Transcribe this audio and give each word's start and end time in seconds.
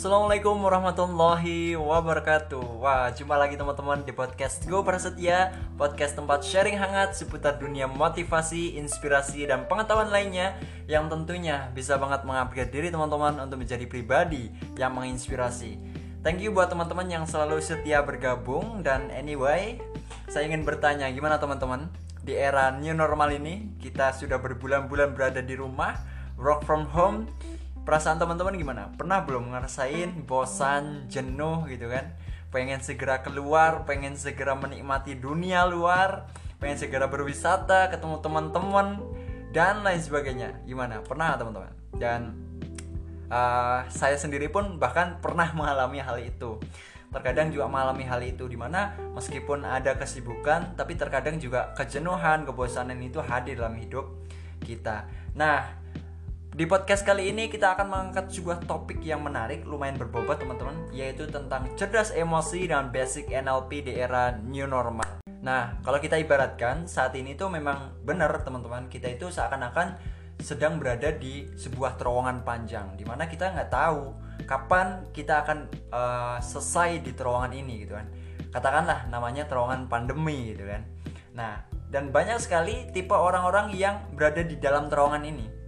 Assalamualaikum 0.00 0.64
warahmatullahi 0.64 1.76
wabarakatuh. 1.76 2.80
Wah, 2.80 3.12
jumpa 3.12 3.36
lagi 3.36 3.60
teman-teman 3.60 4.00
di 4.00 4.16
podcast 4.16 4.64
Go 4.64 4.80
Prasetya 4.80 5.52
Podcast 5.76 6.16
tempat 6.16 6.40
sharing 6.40 6.80
hangat 6.80 7.20
seputar 7.20 7.60
dunia 7.60 7.84
motivasi, 7.84 8.80
inspirasi, 8.80 9.44
dan 9.44 9.68
pengetahuan 9.68 10.08
lainnya 10.08 10.56
Yang 10.88 11.12
tentunya 11.12 11.68
bisa 11.76 12.00
banget 12.00 12.24
mengupgrade 12.24 12.72
diri 12.72 12.88
teman-teman 12.88 13.44
untuk 13.44 13.60
menjadi 13.60 13.84
pribadi 13.84 14.48
yang 14.80 14.96
menginspirasi. 14.96 15.76
Thank 16.24 16.40
you 16.40 16.56
buat 16.56 16.72
teman-teman 16.72 17.04
yang 17.04 17.28
selalu 17.28 17.60
setia 17.60 18.00
bergabung 18.00 18.80
Dan 18.80 19.12
anyway, 19.12 19.84
saya 20.32 20.48
ingin 20.48 20.64
bertanya 20.64 21.12
gimana 21.12 21.36
teman-teman? 21.36 21.92
Di 22.24 22.40
era 22.40 22.72
new 22.72 22.96
normal 22.96 23.36
ini, 23.36 23.76
kita 23.76 24.16
sudah 24.16 24.40
berbulan-bulan 24.40 25.12
berada 25.12 25.44
di 25.44 25.60
rumah 25.60 25.92
Work 26.40 26.64
from 26.64 26.88
home 26.88 27.28
Perasaan 27.90 28.22
teman-teman 28.22 28.54
gimana? 28.54 28.86
Pernah 28.94 29.26
belum 29.26 29.50
ngerasain 29.50 30.22
bosan, 30.22 31.10
jenuh 31.10 31.66
gitu 31.66 31.90
kan? 31.90 32.14
Pengen 32.54 32.78
segera 32.78 33.18
keluar, 33.18 33.82
pengen 33.82 34.14
segera 34.14 34.54
menikmati 34.54 35.18
dunia 35.18 35.66
luar, 35.66 36.30
pengen 36.62 36.78
segera 36.78 37.10
berwisata, 37.10 37.90
ketemu 37.90 38.22
teman-teman 38.22 39.02
dan 39.50 39.82
lain 39.82 39.98
sebagainya. 39.98 40.62
Gimana? 40.70 41.02
Pernah 41.02 41.34
teman-teman? 41.34 41.74
Dan 41.98 42.38
uh, 43.26 43.82
saya 43.90 44.14
sendiri 44.14 44.46
pun 44.54 44.78
bahkan 44.78 45.18
pernah 45.18 45.50
mengalami 45.58 45.98
hal 45.98 46.22
itu. 46.22 46.62
Terkadang 47.10 47.50
juga 47.50 47.66
mengalami 47.66 48.06
hal 48.06 48.22
itu 48.22 48.46
di 48.46 48.54
mana 48.54 48.94
meskipun 49.18 49.66
ada 49.66 49.98
kesibukan, 49.98 50.78
tapi 50.78 50.94
terkadang 50.94 51.42
juga 51.42 51.74
kejenuhan, 51.74 52.46
kebosanan 52.46 53.02
itu 53.02 53.18
hadir 53.18 53.58
dalam 53.58 53.74
hidup 53.74 54.14
kita. 54.62 55.10
Nah, 55.34 55.80
di 56.60 56.68
podcast 56.68 57.08
kali 57.08 57.32
ini 57.32 57.48
kita 57.48 57.72
akan 57.72 57.88
mengangkat 57.88 58.36
sebuah 58.36 58.68
topik 58.68 59.00
yang 59.00 59.24
menarik, 59.24 59.64
lumayan 59.64 59.96
berbobot 59.96 60.36
teman-teman, 60.36 60.76
yaitu 60.92 61.24
tentang 61.24 61.72
cerdas 61.72 62.12
emosi 62.12 62.68
dan 62.68 62.92
basic 62.92 63.32
NLP 63.32 63.88
di 63.88 63.96
era 63.96 64.36
new 64.44 64.68
normal. 64.68 65.24
Nah, 65.40 65.80
kalau 65.80 65.96
kita 65.96 66.20
ibaratkan 66.20 66.84
saat 66.84 67.16
ini 67.16 67.32
tuh 67.32 67.48
memang 67.48 67.96
benar 68.04 68.44
teman-teman, 68.44 68.92
kita 68.92 69.08
itu 69.08 69.32
seakan-akan 69.32 69.96
sedang 70.36 70.76
berada 70.76 71.08
di 71.16 71.48
sebuah 71.56 71.96
terowongan 71.96 72.44
panjang, 72.44 72.92
di 72.92 73.08
mana 73.08 73.24
kita 73.24 73.56
nggak 73.56 73.72
tahu 73.72 74.12
kapan 74.44 75.08
kita 75.16 75.40
akan 75.40 75.64
uh, 75.88 76.44
selesai 76.44 77.00
di 77.00 77.16
terowongan 77.16 77.56
ini 77.56 77.88
gitu 77.88 77.96
kan. 77.96 78.04
Katakanlah 78.52 79.08
namanya 79.08 79.48
terowongan 79.48 79.88
pandemi 79.88 80.52
gitu 80.52 80.68
kan. 80.68 80.84
Nah, 81.32 81.64
dan 81.88 82.12
banyak 82.12 82.36
sekali 82.36 82.92
tipe 82.92 83.16
orang-orang 83.16 83.72
yang 83.72 84.04
berada 84.12 84.44
di 84.44 84.60
dalam 84.60 84.92
terowongan 84.92 85.24
ini 85.24 85.59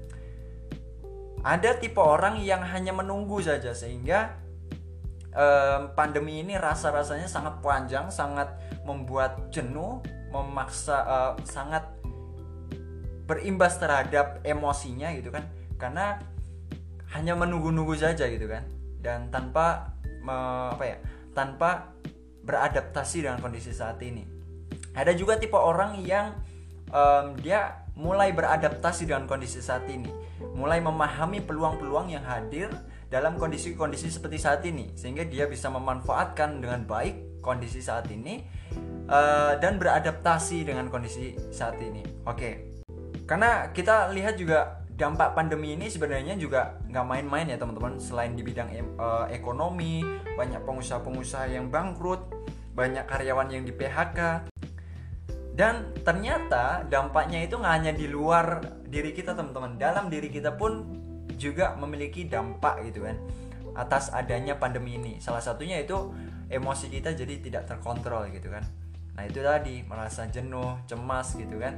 ada 1.42 1.74
tipe 1.74 1.98
orang 1.98 2.38
yang 2.38 2.62
hanya 2.62 2.94
menunggu 2.94 3.42
saja 3.42 3.74
sehingga 3.74 4.38
um, 5.34 5.90
pandemi 5.98 6.38
ini 6.38 6.54
rasa-rasanya 6.54 7.26
sangat 7.26 7.58
panjang, 7.58 8.06
sangat 8.14 8.54
membuat 8.86 9.50
jenuh, 9.50 9.98
memaksa 10.30 10.96
uh, 11.02 11.32
sangat 11.42 11.82
berimbas 13.26 13.74
terhadap 13.82 14.38
emosinya 14.46 15.10
gitu 15.18 15.34
kan. 15.34 15.50
Karena 15.76 16.22
hanya 17.10 17.34
menunggu-nunggu 17.34 17.98
saja 17.98 18.30
gitu 18.30 18.46
kan. 18.46 18.62
Dan 19.02 19.34
tanpa 19.34 19.98
me, 20.22 20.36
apa 20.78 20.84
ya? 20.86 20.98
tanpa 21.32 21.90
beradaptasi 22.44 23.24
dengan 23.24 23.40
kondisi 23.40 23.72
saat 23.72 23.98
ini. 24.04 24.22
Ada 24.92 25.16
juga 25.16 25.40
tipe 25.40 25.56
orang 25.56 26.04
yang 26.04 26.36
um, 26.92 27.34
dia 27.40 27.81
mulai 27.96 28.32
beradaptasi 28.32 29.08
dengan 29.08 29.28
kondisi 29.28 29.60
saat 29.60 29.84
ini 29.88 30.10
mulai 30.52 30.84
memahami 30.84 31.40
peluang-peluang 31.42 32.12
yang 32.12 32.24
hadir 32.24 32.68
dalam 33.08 33.36
kondisi-kondisi 33.36 34.08
seperti 34.08 34.38
saat 34.40 34.64
ini 34.64 34.92
sehingga 34.96 35.24
dia 35.24 35.48
bisa 35.48 35.68
memanfaatkan 35.68 36.60
dengan 36.60 36.84
baik 36.84 37.44
kondisi 37.44 37.84
saat 37.84 38.08
ini 38.08 38.40
uh, 39.08 39.58
dan 39.60 39.76
beradaptasi 39.76 40.64
dengan 40.64 40.88
kondisi 40.88 41.36
saat 41.52 41.76
ini. 41.82 42.00
Oke, 42.24 42.36
okay. 42.36 42.54
karena 43.28 43.68
kita 43.74 44.08
lihat 44.14 44.38
juga 44.40 44.80
dampak 44.96 45.34
pandemi 45.34 45.74
ini 45.74 45.90
sebenarnya 45.90 46.38
juga 46.38 46.78
nggak 46.88 47.04
main-main 47.04 47.50
ya 47.50 47.58
teman-teman. 47.58 47.98
Selain 47.98 48.32
di 48.32 48.40
bidang 48.46 48.70
uh, 48.96 49.26
ekonomi, 49.28 50.04
banyak 50.38 50.62
pengusaha-pengusaha 50.64 51.52
yang 51.52 51.68
bangkrut, 51.68 52.22
banyak 52.72 53.04
karyawan 53.04 53.50
yang 53.50 53.66
di 53.66 53.74
PHK, 53.74 54.51
dan 55.52 55.92
ternyata 56.00 56.88
dampaknya 56.88 57.44
itu 57.44 57.60
nggak 57.60 57.74
hanya 57.76 57.92
di 57.92 58.08
luar 58.08 58.64
diri 58.88 59.12
kita 59.12 59.36
teman-teman. 59.36 59.76
Dalam 59.76 60.08
diri 60.08 60.32
kita 60.32 60.56
pun 60.56 60.88
juga 61.36 61.76
memiliki 61.76 62.24
dampak 62.24 62.88
gitu 62.88 63.04
kan 63.04 63.16
atas 63.76 64.08
adanya 64.12 64.56
pandemi 64.56 64.96
ini. 64.96 65.20
Salah 65.20 65.44
satunya 65.44 65.80
itu 65.80 66.12
emosi 66.48 66.88
kita 66.88 67.12
jadi 67.12 67.40
tidak 67.40 67.68
terkontrol 67.68 68.28
gitu 68.32 68.48
kan. 68.48 68.64
Nah 69.12 69.28
itu 69.28 69.44
tadi 69.44 69.84
merasa 69.84 70.24
jenuh 70.28 70.80
cemas 70.88 71.36
gitu 71.36 71.60
kan. 71.60 71.76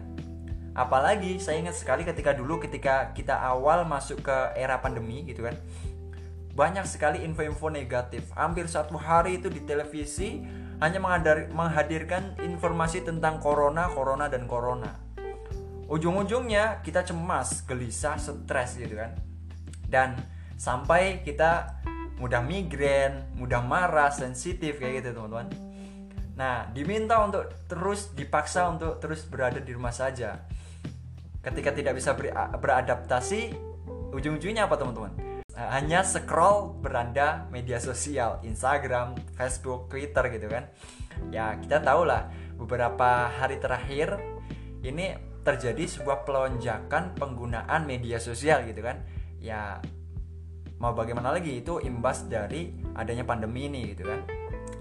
Apalagi 0.75 1.39
saya 1.39 1.63
ingat 1.63 1.79
sekali 1.79 2.03
ketika 2.03 2.35
dulu 2.35 2.59
ketika 2.63 3.15
kita 3.15 3.39
awal 3.39 3.87
masuk 3.87 4.23
ke 4.27 4.37
era 4.59 4.79
pandemi 4.83 5.23
gitu 5.23 5.47
kan 5.47 5.55
banyak 6.55 6.87
sekali 6.87 7.27
info-info 7.27 7.67
negatif. 7.67 8.31
Hampir 8.39 8.71
satu 8.71 8.95
hari 8.95 9.43
itu 9.43 9.51
di 9.51 9.67
televisi 9.67 10.43
hanya 10.83 10.99
menghadirkan 11.53 12.35
informasi 12.43 13.07
tentang 13.07 13.39
corona, 13.39 13.91
corona 13.93 14.27
dan 14.27 14.51
corona. 14.51 14.91
Ujung-ujungnya 15.87 16.81
kita 16.81 17.05
cemas, 17.05 17.63
gelisah, 17.69 18.17
stres 18.17 18.81
gitu 18.81 18.97
kan. 18.97 19.15
Dan 19.85 20.17
sampai 20.57 21.23
kita 21.23 21.83
mudah 22.19 22.41
migrain, 22.41 23.27
mudah 23.37 23.61
marah, 23.61 24.11
sensitif 24.11 24.81
kayak 24.81 25.03
gitu 25.05 25.19
teman-teman. 25.19 25.51
Nah, 26.35 26.67
diminta 26.75 27.23
untuk 27.23 27.47
terus 27.71 28.11
dipaksa 28.11 28.67
untuk 28.67 28.99
terus 28.99 29.23
berada 29.27 29.63
di 29.63 29.71
rumah 29.71 29.95
saja. 29.95 30.43
Ketika 31.45 31.71
tidak 31.71 31.95
bisa 32.01 32.17
beradaptasi, 32.59 33.55
ujung-ujungnya 34.17 34.67
apa 34.67 34.75
teman-teman? 34.81 35.34
Eh, 35.55 35.69
hanya 35.71 36.03
scroll 36.03 36.83
beranda 36.83 37.47
media 37.55 37.79
sosial 37.79 38.43
Instagram, 38.43 39.15
Facebook, 39.39 39.87
Twitter 39.87 40.27
gitu 40.35 40.51
kan. 40.51 40.67
Ya 41.31 41.55
kita 41.55 41.79
tahu 41.79 42.11
lah 42.11 42.27
beberapa 42.59 43.31
hari 43.31 43.63
terakhir 43.63 44.19
ini 44.83 45.15
terjadi 45.47 45.87
sebuah 45.87 46.27
pelonjakan 46.27 47.15
penggunaan 47.15 47.87
media 47.87 48.19
sosial 48.19 48.67
gitu 48.67 48.83
kan. 48.83 49.07
Ya 49.39 49.79
mau 50.83 50.91
bagaimana 50.91 51.31
lagi? 51.31 51.63
Itu 51.63 51.79
imbas 51.79 52.27
dari 52.27 52.75
adanya 52.99 53.23
pandemi 53.23 53.71
ini 53.71 53.95
gitu 53.95 54.11
kan. 54.11 54.27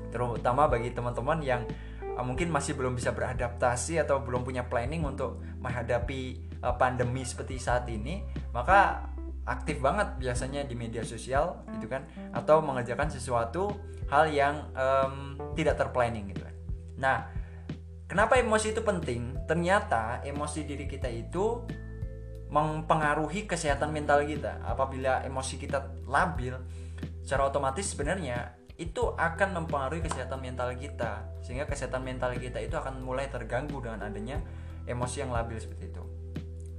Terutama 0.10 0.66
bagi 0.66 0.90
teman-teman 0.90 1.38
yang 1.46 1.70
uh, 2.18 2.26
mungkin 2.26 2.50
masih 2.50 2.74
belum 2.74 2.98
bisa 2.98 3.14
beradaptasi 3.14 4.02
atau 4.02 4.26
belum 4.26 4.42
punya 4.42 4.66
planning 4.66 5.06
untuk 5.06 5.38
menghadapi 5.62 6.50
uh, 6.66 6.74
pandemi 6.82 7.22
seperti 7.26 7.62
saat 7.62 7.86
ini 7.90 8.26
maka 8.54 9.13
aktif 9.44 9.84
banget 9.84 10.16
biasanya 10.20 10.64
di 10.64 10.76
media 10.76 11.04
sosial 11.04 11.64
gitu 11.76 11.92
kan 11.92 12.08
atau 12.32 12.64
mengerjakan 12.64 13.12
sesuatu 13.12 13.76
hal 14.08 14.32
yang 14.32 14.72
um, 14.76 15.36
tidak 15.58 15.76
terplanning 15.76 16.32
gitu 16.32 16.44
kan. 16.44 16.56
Nah, 17.00 17.18
kenapa 18.08 18.40
emosi 18.40 18.72
itu 18.72 18.82
penting? 18.86 19.36
Ternyata 19.44 20.24
emosi 20.24 20.64
diri 20.64 20.88
kita 20.88 21.12
itu 21.12 21.64
mempengaruhi 22.54 23.50
kesehatan 23.50 23.90
mental 23.90 24.22
kita. 24.24 24.62
Apabila 24.64 25.26
emosi 25.26 25.58
kita 25.58 26.06
labil, 26.06 26.54
secara 27.26 27.50
otomatis 27.50 27.90
sebenarnya 27.92 28.54
itu 28.78 29.14
akan 29.18 29.64
mempengaruhi 29.64 30.02
kesehatan 30.02 30.42
mental 30.42 30.74
kita 30.74 31.26
sehingga 31.46 31.70
kesehatan 31.70 32.02
mental 32.02 32.34
kita 32.34 32.58
itu 32.58 32.74
akan 32.74 33.06
mulai 33.06 33.30
terganggu 33.30 33.78
dengan 33.78 34.10
adanya 34.10 34.42
emosi 34.90 35.22
yang 35.26 35.32
labil 35.34 35.58
seperti 35.62 35.94
itu. 35.94 36.04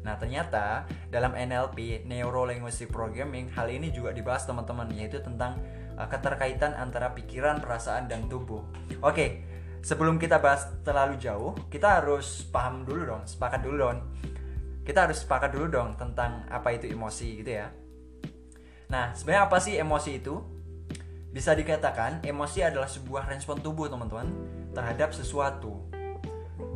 Nah, 0.05 0.21
ternyata 0.21 0.85
dalam 1.09 1.33
NLP, 1.33 2.05
Neuro 2.05 2.45
Linguistic 2.45 2.93
Programming, 2.93 3.49
hal 3.57 3.73
ini 3.73 3.89
juga 3.89 4.13
dibahas 4.13 4.45
teman-teman, 4.45 4.93
yaitu 4.93 5.25
tentang 5.25 5.57
uh, 5.97 6.05
keterkaitan 6.05 6.77
antara 6.77 7.17
pikiran, 7.17 7.65
perasaan, 7.65 8.05
dan 8.05 8.29
tubuh. 8.29 8.61
Oke, 9.01 9.41
sebelum 9.81 10.21
kita 10.21 10.45
bahas 10.45 10.69
terlalu 10.85 11.17
jauh, 11.17 11.57
kita 11.73 12.05
harus 12.05 12.45
paham 12.53 12.85
dulu 12.85 13.17
dong, 13.17 13.23
sepakat 13.25 13.65
dulu 13.65 13.77
dong. 13.81 13.99
Kita 14.85 15.09
harus 15.09 15.25
sepakat 15.25 15.57
dulu 15.57 15.73
dong 15.73 15.97
tentang 15.97 16.45
apa 16.53 16.77
itu 16.77 16.93
emosi 16.93 17.41
gitu 17.41 17.51
ya. 17.57 17.73
Nah, 18.93 19.17
sebenarnya 19.17 19.49
apa 19.49 19.57
sih 19.57 19.81
emosi 19.81 20.21
itu? 20.21 20.37
Bisa 21.33 21.57
dikatakan 21.57 22.21
emosi 22.23 22.61
adalah 22.63 22.87
sebuah 22.87 23.27
respon 23.33 23.59
tubuh 23.65 23.89
teman-teman 23.89 24.29
terhadap 24.77 25.17
sesuatu 25.17 25.94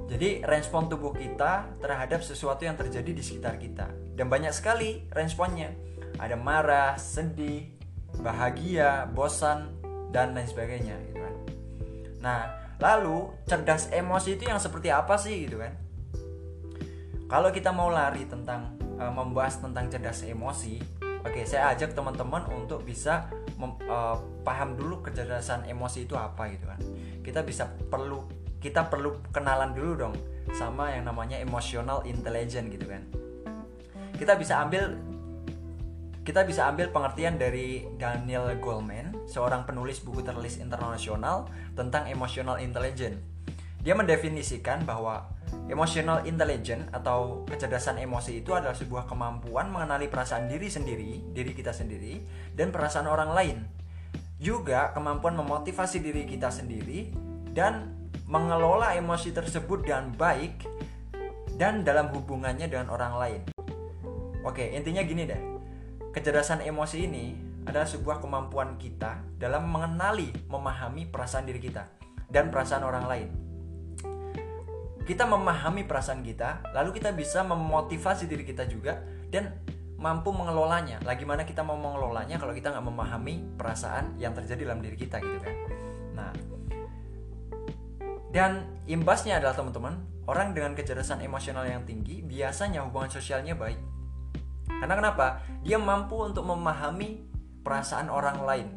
jadi 0.08 0.40
respon 0.48 0.88
tubuh 0.88 1.12
kita 1.12 1.68
terhadap 1.84 2.24
sesuatu 2.24 2.64
yang 2.64 2.80
terjadi 2.80 3.12
di 3.12 3.20
sekitar 3.20 3.60
kita 3.60 3.92
dan 4.16 4.26
banyak 4.32 4.56
sekali 4.56 5.04
responnya. 5.12 5.76
Ada 6.16 6.34
marah, 6.34 6.96
sedih, 6.96 7.68
bahagia, 8.24 9.04
bosan 9.12 9.76
dan 10.08 10.32
lain 10.32 10.48
sebagainya 10.48 10.96
gitu 11.12 11.20
kan. 11.20 11.34
Nah, 12.24 12.40
lalu 12.80 13.28
cerdas 13.44 13.92
emosi 13.92 14.40
itu 14.40 14.48
yang 14.48 14.56
seperti 14.56 14.88
apa 14.88 15.20
sih 15.20 15.44
gitu 15.44 15.60
kan? 15.60 15.76
Kalau 17.28 17.52
kita 17.52 17.68
mau 17.70 17.92
lari 17.92 18.24
tentang 18.24 18.80
uh, 18.96 19.12
membahas 19.12 19.60
tentang 19.60 19.92
cerdas 19.92 20.24
emosi, 20.24 20.80
oke 21.28 21.44
saya 21.44 21.76
ajak 21.76 21.92
teman-teman 21.92 22.48
untuk 22.56 22.80
bisa 22.82 23.28
mem- 23.60 23.76
uh, 23.84 24.16
paham 24.40 24.72
dulu 24.78 25.04
kecerdasan 25.04 25.68
emosi 25.68 26.08
itu 26.08 26.16
apa 26.16 26.48
gitu 26.48 26.64
kan 26.64 26.80
kita 27.20 27.44
bisa 27.44 27.68
perlu 27.92 28.24
kita 28.58 28.90
perlu 28.90 29.22
kenalan 29.30 29.74
dulu 29.74 29.92
dong 30.08 30.14
sama 30.54 30.90
yang 30.94 31.06
namanya 31.06 31.38
emotional 31.38 32.02
intelligence 32.08 32.68
gitu 32.72 32.86
kan 32.88 33.02
kita 34.18 34.34
bisa 34.34 34.58
ambil 34.62 34.98
kita 36.28 36.44
bisa 36.44 36.68
ambil 36.68 36.92
pengertian 36.92 37.40
dari 37.40 37.88
Daniel 37.96 38.52
Goleman, 38.60 39.16
seorang 39.24 39.64
penulis 39.64 40.04
buku 40.04 40.20
terlis 40.20 40.60
internasional 40.60 41.48
tentang 41.72 42.04
emotional 42.04 42.60
intelligence. 42.60 43.16
Dia 43.80 43.96
mendefinisikan 43.96 44.84
bahwa 44.84 45.24
emotional 45.72 46.28
intelligence 46.28 46.84
atau 46.92 47.48
kecerdasan 47.48 47.96
emosi 47.96 48.44
itu 48.44 48.52
adalah 48.52 48.76
sebuah 48.76 49.08
kemampuan 49.08 49.72
mengenali 49.72 50.12
perasaan 50.12 50.52
diri 50.52 50.68
sendiri, 50.68 51.32
diri 51.32 51.56
kita 51.56 51.72
sendiri, 51.72 52.20
dan 52.52 52.76
perasaan 52.76 53.08
orang 53.08 53.32
lain. 53.32 53.58
Juga 54.36 54.92
kemampuan 54.92 55.32
memotivasi 55.32 56.04
diri 56.04 56.28
kita 56.28 56.52
sendiri 56.52 57.08
dan 57.56 57.97
mengelola 58.28 58.92
emosi 58.92 59.32
tersebut 59.32 59.88
dengan 59.88 60.12
baik 60.12 60.68
dan 61.56 61.82
dalam 61.82 62.12
hubungannya 62.12 62.68
dengan 62.68 62.92
orang 62.92 63.14
lain. 63.16 63.42
Oke, 64.44 64.70
intinya 64.72 65.02
gini 65.02 65.26
deh 65.26 65.58
Kecerdasan 66.08 66.64
emosi 66.64 67.04
ini 67.04 67.36
adalah 67.68 67.84
sebuah 67.84 68.24
kemampuan 68.24 68.80
kita 68.80 69.20
dalam 69.36 69.68
mengenali, 69.68 70.32
memahami 70.48 71.04
perasaan 71.04 71.44
diri 71.44 71.60
kita 71.60 71.84
dan 72.32 72.48
perasaan 72.48 72.82
orang 72.82 73.04
lain. 73.04 73.28
Kita 75.04 75.24
memahami 75.28 75.84
perasaan 75.84 76.24
kita, 76.24 76.74
lalu 76.76 76.96
kita 76.96 77.12
bisa 77.12 77.44
memotivasi 77.44 78.28
diri 78.28 78.44
kita 78.44 78.68
juga 78.68 79.04
dan 79.28 79.56
mampu 80.00 80.32
mengelolanya. 80.32 81.00
Lagi 81.04 81.28
mana 81.28 81.44
kita 81.44 81.60
mau 81.60 81.76
mengelolanya 81.76 82.40
kalau 82.40 82.56
kita 82.56 82.72
nggak 82.72 82.86
memahami 82.88 83.44
perasaan 83.56 84.16
yang 84.16 84.32
terjadi 84.32 84.68
dalam 84.68 84.80
diri 84.80 84.96
kita 84.96 85.20
gitu 85.20 85.38
kan. 85.44 85.54
Nah, 86.16 86.30
dan 88.34 88.66
imbasnya 88.84 89.40
adalah 89.40 89.56
teman-teman, 89.56 89.98
orang 90.28 90.52
dengan 90.52 90.76
kecerdasan 90.76 91.24
emosional 91.24 91.64
yang 91.64 91.82
tinggi 91.88 92.20
biasanya 92.20 92.84
hubungan 92.84 93.08
sosialnya 93.08 93.56
baik 93.56 93.80
karena 94.78 94.94
kenapa? 94.94 95.42
Dia 95.64 95.80
mampu 95.80 96.20
untuk 96.22 96.44
memahami 96.46 97.24
perasaan 97.64 98.12
orang 98.12 98.38
lain, 98.44 98.68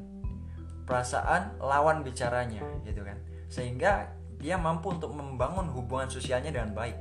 perasaan 0.88 1.62
lawan 1.62 2.02
bicaranya, 2.02 2.64
gitu 2.88 3.06
kan. 3.06 3.20
Sehingga 3.52 4.10
dia 4.42 4.58
mampu 4.58 4.96
untuk 4.96 5.14
membangun 5.14 5.70
hubungan 5.70 6.10
sosialnya 6.10 6.50
dengan 6.50 6.74
baik. 6.74 6.98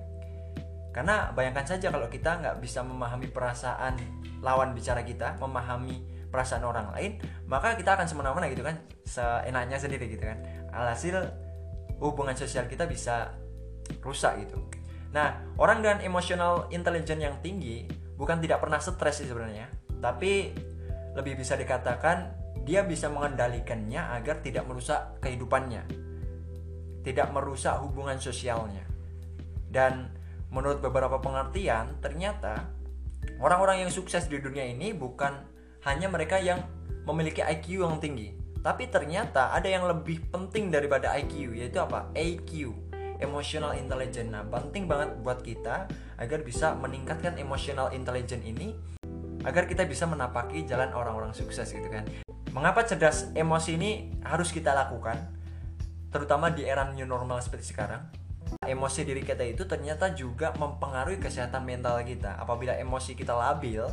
Karena 0.90 1.30
bayangkan 1.32 1.64
saja 1.64 1.88
kalau 1.88 2.10
kita 2.10 2.42
nggak 2.42 2.56
bisa 2.60 2.82
memahami 2.82 3.30
perasaan 3.30 3.94
lawan 4.42 4.76
bicara 4.76 5.00
kita, 5.06 5.38
memahami 5.38 6.28
perasaan 6.28 6.66
orang 6.66 6.92
lain, 6.92 7.22
maka 7.46 7.78
kita 7.78 7.94
akan 7.96 8.06
semena-mena 8.06 8.50
gitu 8.52 8.66
kan, 8.66 8.76
seenaknya 9.06 9.78
sendiri 9.80 10.10
gitu 10.10 10.26
kan. 10.26 10.38
Alhasil 10.74 11.24
hubungan 12.00 12.34
sosial 12.34 12.66
kita 12.66 12.88
bisa 12.88 13.36
rusak 14.00 14.48
gitu. 14.48 14.58
Nah, 15.12 15.42
orang 15.60 15.84
dengan 15.84 15.98
emosional 16.02 16.70
intelligence 16.72 17.20
yang 17.20 17.36
tinggi 17.44 17.86
bukan 18.20 18.36
tidak 18.44 18.60
pernah 18.60 18.76
stres 18.76 19.24
sih 19.24 19.28
sebenarnya 19.32 19.72
tapi 20.04 20.52
lebih 21.16 21.40
bisa 21.40 21.56
dikatakan 21.56 22.36
dia 22.68 22.84
bisa 22.84 23.08
mengendalikannya 23.08 24.20
agar 24.20 24.44
tidak 24.44 24.68
merusak 24.68 25.16
kehidupannya 25.24 25.88
tidak 27.00 27.32
merusak 27.32 27.80
hubungan 27.80 28.20
sosialnya 28.20 28.84
dan 29.72 30.12
menurut 30.52 30.84
beberapa 30.84 31.16
pengertian 31.16 31.96
ternyata 32.04 32.68
orang-orang 33.40 33.88
yang 33.88 33.90
sukses 33.92 34.28
di 34.28 34.36
dunia 34.36 34.68
ini 34.68 34.92
bukan 34.92 35.40
hanya 35.88 36.12
mereka 36.12 36.36
yang 36.36 36.60
memiliki 37.08 37.40
IQ 37.40 37.88
yang 37.88 38.04
tinggi 38.04 38.36
tapi 38.60 38.92
ternyata 38.92 39.56
ada 39.56 39.68
yang 39.68 39.88
lebih 39.88 40.28
penting 40.28 40.68
daripada 40.68 41.16
IQ 41.16 41.56
yaitu 41.56 41.80
apa? 41.80 42.12
AQ 42.12 42.76
emotional 43.20 43.76
intelligence. 43.76 44.28
Nah, 44.28 44.44
penting 44.48 44.84
banget 44.84 45.16
buat 45.20 45.40
kita 45.40 45.88
agar 46.20 46.40
bisa 46.44 46.76
meningkatkan 46.76 47.36
emotional 47.40 47.92
intelligence 47.92 48.44
ini 48.44 48.76
agar 49.44 49.64
kita 49.64 49.88
bisa 49.88 50.04
menapaki 50.04 50.68
jalan 50.68 50.92
orang-orang 50.92 51.32
sukses 51.32 51.72
gitu 51.72 51.88
kan. 51.88 52.04
Mengapa 52.52 52.84
cerdas 52.84 53.32
emosi 53.32 53.80
ini 53.80 53.90
harus 54.26 54.52
kita 54.52 54.76
lakukan? 54.76 55.16
Terutama 56.10 56.50
di 56.50 56.66
era 56.66 56.84
new 56.90 57.06
normal 57.06 57.40
seperti 57.40 57.72
sekarang. 57.72 58.02
Emosi 58.66 59.06
diri 59.06 59.22
kita 59.22 59.46
itu 59.46 59.62
ternyata 59.64 60.10
juga 60.10 60.50
mempengaruhi 60.58 61.22
kesehatan 61.22 61.62
mental 61.62 62.02
kita. 62.02 62.34
Apabila 62.36 62.74
emosi 62.74 63.14
kita 63.14 63.30
labil, 63.30 63.86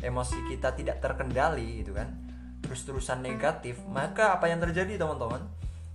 emosi 0.00 0.48
kita 0.48 0.72
tidak 0.72 1.04
terkendali 1.04 1.84
gitu 1.84 1.92
kan, 1.92 2.31
terus-terusan 2.72 3.20
negatif, 3.20 3.76
maka 3.92 4.32
apa 4.32 4.48
yang 4.48 4.64
terjadi 4.64 4.96
teman-teman? 4.96 5.44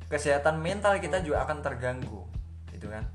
Kesehatan 0.07 0.61
mental 0.61 1.01
kita 1.01 1.25
juga 1.25 1.41
akan 1.43 1.65
terganggu 1.65 2.37
gitu 2.77 2.93
kan 2.93 3.09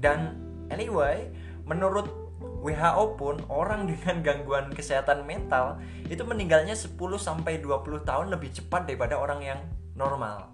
dan 0.00 0.40
anyway 0.72 1.28
menurut 1.68 2.08
WHO 2.40 3.20
pun 3.20 3.36
orang 3.52 3.84
dengan 3.92 4.24
gangguan 4.24 4.72
kesehatan 4.72 5.28
mental 5.28 5.76
itu 6.08 6.24
meninggalnya 6.24 6.72
10 6.72 6.96
sampai 7.20 7.60
20 7.60 8.08
tahun 8.08 8.26
lebih 8.32 8.56
cepat 8.56 8.88
daripada 8.88 9.20
orang 9.20 9.40
yang 9.44 9.60
normal. 9.92 10.48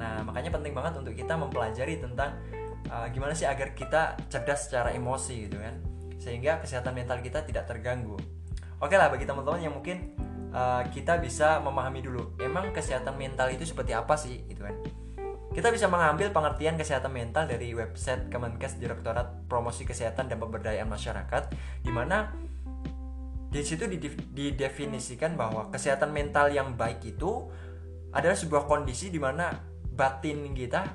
Nah, 0.00 0.24
makanya 0.24 0.48
penting 0.56 0.72
banget 0.72 0.96
untuk 0.96 1.12
kita 1.12 1.36
mempelajari 1.36 2.00
tentang 2.00 2.40
uh, 2.88 3.04
gimana 3.12 3.36
sih 3.36 3.44
agar 3.44 3.76
kita 3.76 4.16
cerdas 4.32 4.64
secara 4.68 4.96
emosi 4.96 5.48
gitu 5.48 5.60
kan. 5.60 5.76
Sehingga 6.16 6.56
kesehatan 6.64 6.96
mental 6.96 7.20
kita 7.20 7.44
tidak 7.44 7.68
terganggu. 7.68 8.16
Oke 8.80 8.96
lah 8.96 9.12
bagi 9.12 9.28
teman-teman 9.28 9.60
yang 9.60 9.76
mungkin 9.76 10.16
uh, 10.54 10.82
kita 10.90 11.18
bisa 11.18 11.58
memahami 11.62 12.02
dulu 12.02 12.34
emang 12.38 12.70
kesehatan 12.74 13.16
mental 13.16 13.50
itu 13.50 13.66
seperti 13.66 13.92
apa 13.94 14.14
sih 14.14 14.46
gitu 14.46 14.66
kan. 14.66 14.76
Kita 15.50 15.66
bisa 15.74 15.90
mengambil 15.90 16.30
pengertian 16.30 16.78
kesehatan 16.78 17.10
mental 17.10 17.50
dari 17.50 17.74
website 17.74 18.30
Kemenkes 18.30 18.78
Direktorat 18.78 19.50
Promosi 19.50 19.82
Kesehatan 19.82 20.30
dan 20.30 20.38
Pemberdayaan 20.38 20.86
Masyarakat 20.86 21.50
di 21.82 21.90
mana 21.90 22.30
di 23.50 23.58
situ 23.66 23.90
didefinisikan 24.30 25.34
bahwa 25.34 25.66
kesehatan 25.74 26.14
mental 26.14 26.54
yang 26.54 26.78
baik 26.78 27.02
itu 27.02 27.50
adalah 28.14 28.38
sebuah 28.38 28.70
kondisi 28.70 29.10
di 29.10 29.18
mana 29.18 29.50
batin 29.90 30.54
kita 30.54 30.86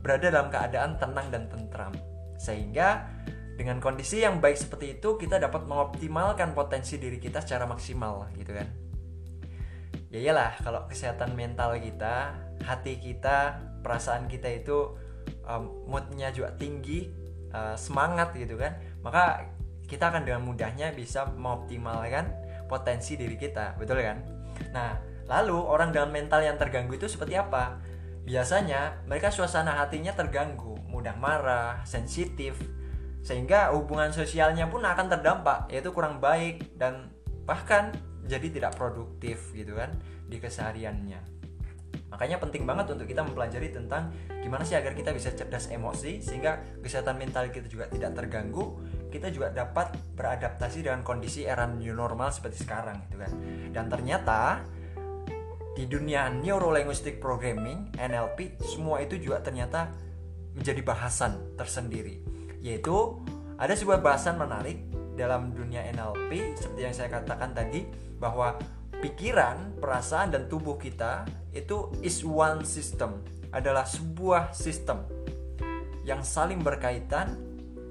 berada 0.00 0.32
dalam 0.32 0.48
keadaan 0.48 0.96
tenang 0.96 1.28
dan 1.28 1.44
tentram. 1.52 1.92
Sehingga 2.40 3.04
dengan 3.56 3.78
kondisi 3.78 4.24
yang 4.24 4.40
baik 4.40 4.56
seperti 4.56 4.98
itu 4.98 5.20
kita 5.20 5.36
dapat 5.36 5.68
mengoptimalkan 5.68 6.56
potensi 6.56 6.96
diri 6.96 7.20
kita 7.20 7.44
secara 7.44 7.68
maksimal 7.68 8.32
gitu 8.36 8.56
kan. 8.56 8.68
Ya 10.12 10.18
iyalah 10.20 10.60
kalau 10.60 10.84
kesehatan 10.88 11.32
mental 11.32 11.76
kita, 11.80 12.36
hati 12.64 13.00
kita 13.00 13.60
perasaan 13.80 14.28
kita 14.28 14.48
itu 14.52 14.92
um, 15.48 15.88
moodnya 15.88 16.28
juga 16.32 16.52
tinggi 16.56 17.08
uh, 17.52 17.76
semangat 17.76 18.36
gitu 18.36 18.60
kan? 18.60 18.76
Maka 19.00 19.48
kita 19.88 20.12
akan 20.12 20.24
dengan 20.24 20.44
mudahnya 20.44 20.92
bisa 20.92 21.28
mengoptimalkan 21.28 22.32
potensi 22.68 23.16
diri 23.16 23.36
kita 23.36 23.76
betul 23.76 24.00
kan? 24.00 24.20
Nah 24.72 24.96
lalu 25.28 25.56
orang 25.56 25.92
dengan 25.92 26.12
mental 26.12 26.40
yang 26.44 26.56
terganggu 26.56 26.96
itu 26.96 27.08
seperti 27.08 27.36
apa? 27.36 27.80
Biasanya 28.22 29.04
mereka 29.08 29.32
suasana 29.32 29.76
hatinya 29.80 30.12
terganggu 30.12 30.76
mudah 30.88 31.16
marah 31.16 31.80
sensitif 31.88 32.56
sehingga 33.22 33.70
hubungan 33.70 34.10
sosialnya 34.10 34.66
pun 34.66 34.82
akan 34.82 35.06
terdampak 35.06 35.70
yaitu 35.70 35.94
kurang 35.94 36.18
baik 36.18 36.74
dan 36.74 37.10
bahkan 37.46 37.94
jadi 38.26 38.50
tidak 38.50 38.74
produktif 38.74 39.54
gitu 39.54 39.78
kan 39.78 39.94
di 40.26 40.42
kesehariannya 40.42 41.32
Makanya 42.12 42.36
penting 42.36 42.68
banget 42.68 42.92
untuk 42.92 43.08
kita 43.08 43.24
mempelajari 43.24 43.72
tentang 43.72 44.12
gimana 44.44 44.68
sih 44.68 44.76
agar 44.76 44.92
kita 44.92 45.16
bisa 45.16 45.32
cerdas 45.32 45.72
emosi 45.72 46.20
sehingga 46.20 46.60
kesehatan 46.84 47.16
mental 47.16 47.48
kita 47.48 47.64
juga 47.72 47.88
tidak 47.88 48.12
terganggu, 48.12 48.84
kita 49.08 49.32
juga 49.32 49.48
dapat 49.48 49.96
beradaptasi 50.12 50.84
dengan 50.84 51.00
kondisi 51.00 51.48
era 51.48 51.64
new 51.64 51.96
normal 51.96 52.28
seperti 52.28 52.68
sekarang 52.68 53.08
gitu 53.08 53.16
kan. 53.16 53.32
Dan 53.72 53.88
ternyata 53.88 54.60
di 55.72 55.88
dunia 55.88 56.28
neuro 56.28 56.68
linguistic 56.68 57.16
programming 57.16 57.96
NLP 57.96 58.60
semua 58.60 59.00
itu 59.00 59.16
juga 59.16 59.40
ternyata 59.40 59.88
menjadi 60.52 60.84
bahasan 60.84 61.56
tersendiri 61.56 62.20
yaitu 62.62 63.18
ada 63.58 63.74
sebuah 63.74 64.00
bahasan 64.00 64.38
menarik 64.38 64.80
dalam 65.18 65.52
dunia 65.52 65.84
NLP 65.92 66.56
seperti 66.56 66.80
yang 66.80 66.94
saya 66.94 67.10
katakan 67.12 67.52
tadi 67.52 67.84
bahwa 68.16 68.56
pikiran, 69.02 69.76
perasaan 69.82 70.30
dan 70.30 70.46
tubuh 70.46 70.78
kita 70.78 71.26
itu 71.52 71.90
is 72.00 72.22
one 72.22 72.62
system, 72.62 73.20
adalah 73.50 73.84
sebuah 73.84 74.54
sistem 74.54 75.04
yang 76.06 76.22
saling 76.22 76.62
berkaitan, 76.62 77.36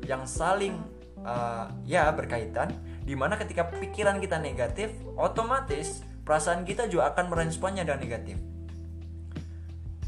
yang 0.08 0.24
saling 0.25 0.80
uh, 1.22 1.70
ya 1.86 2.10
berkaitan 2.16 2.74
di 3.04 3.13
mana 3.13 3.36
ketika 3.36 3.68
pikiran 3.70 4.18
kita 4.24 4.40
negatif, 4.40 4.96
otomatis 5.20 6.01
perasaan 6.24 6.63
kita 6.63 6.88
juga 6.88 7.12
akan 7.13 7.28
meresponnya 7.28 7.84
dengan 7.84 8.01
negatif. 8.01 8.38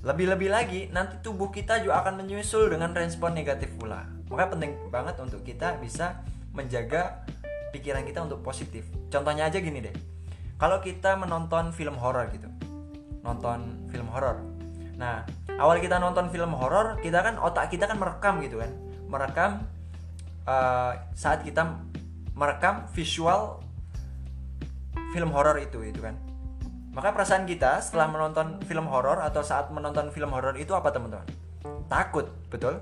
Lebih-lebih 0.04 0.50
lagi, 0.52 0.82
nanti 0.92 1.24
tubuh 1.24 1.48
kita 1.48 1.80
juga 1.80 2.04
akan 2.04 2.24
menyusul 2.24 2.68
dengan 2.68 2.92
respon 2.92 3.32
negatif 3.32 3.72
pula. 3.80 4.13
Maka 4.32 4.54
penting 4.56 4.78
banget 4.94 5.16
untuk 5.20 5.42
kita 5.44 5.80
bisa 5.82 6.24
menjaga 6.54 7.26
pikiran 7.74 8.06
kita 8.06 8.22
untuk 8.22 8.46
positif. 8.46 8.86
Contohnya 9.10 9.50
aja 9.50 9.58
gini 9.58 9.82
deh. 9.82 9.96
Kalau 10.62 10.80
kita 10.80 11.18
menonton 11.18 11.74
film 11.74 11.98
horor 11.98 12.30
gitu. 12.32 12.48
Nonton 13.26 13.90
film 13.90 14.08
horor. 14.14 14.40
Nah 14.96 15.26
awal 15.58 15.82
kita 15.82 15.98
nonton 15.98 16.30
film 16.30 16.54
horor 16.54 17.02
kita 17.02 17.26
kan 17.26 17.42
otak 17.42 17.74
kita 17.74 17.90
kan 17.90 17.98
merekam 17.98 18.40
gitu 18.46 18.62
kan. 18.62 18.72
Merekam 19.10 19.52
uh, 20.46 20.94
saat 21.18 21.42
kita 21.42 21.82
merekam 22.38 22.86
visual 22.94 23.60
film 25.12 25.34
horor 25.34 25.58
itu 25.58 25.82
itu 25.82 26.00
kan. 26.00 26.16
Maka 26.94 27.10
perasaan 27.10 27.50
kita 27.50 27.82
setelah 27.82 28.06
menonton 28.06 28.62
film 28.70 28.86
horor 28.86 29.18
atau 29.26 29.42
saat 29.42 29.74
menonton 29.74 30.14
film 30.14 30.30
horor 30.30 30.54
itu 30.62 30.78
apa 30.78 30.94
teman-teman? 30.94 31.26
Takut 31.90 32.30
betul 32.54 32.78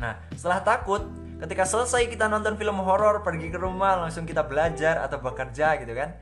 nah 0.00 0.16
setelah 0.32 0.64
takut 0.64 1.04
ketika 1.44 1.68
selesai 1.68 2.08
kita 2.08 2.24
nonton 2.26 2.56
film 2.56 2.80
horor 2.80 3.20
pergi 3.20 3.52
ke 3.52 3.60
rumah 3.60 4.00
langsung 4.00 4.24
kita 4.24 4.42
belajar 4.48 5.04
atau 5.04 5.20
bekerja 5.20 5.76
gitu 5.76 5.92
kan 5.92 6.16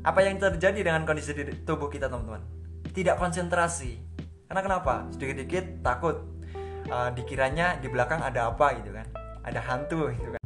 apa 0.00 0.24
yang 0.24 0.40
terjadi 0.40 0.80
dengan 0.80 1.04
kondisi 1.04 1.36
tubuh 1.68 1.92
kita 1.92 2.08
teman-teman? 2.08 2.40
Tidak 2.88 3.20
konsentrasi. 3.20 4.00
Karena 4.48 4.60
kenapa? 4.64 5.04
Sedikit-sedikit 5.12 5.84
takut. 5.84 6.40
Uh, 6.90 7.12
dikiranya 7.12 7.76
di 7.78 7.86
belakang 7.92 8.24
ada 8.24 8.48
apa 8.50 8.80
gitu 8.80 8.96
kan? 8.96 9.06
Ada 9.44 9.60
hantu 9.60 10.08
gitu 10.10 10.32
kan? 10.34 10.42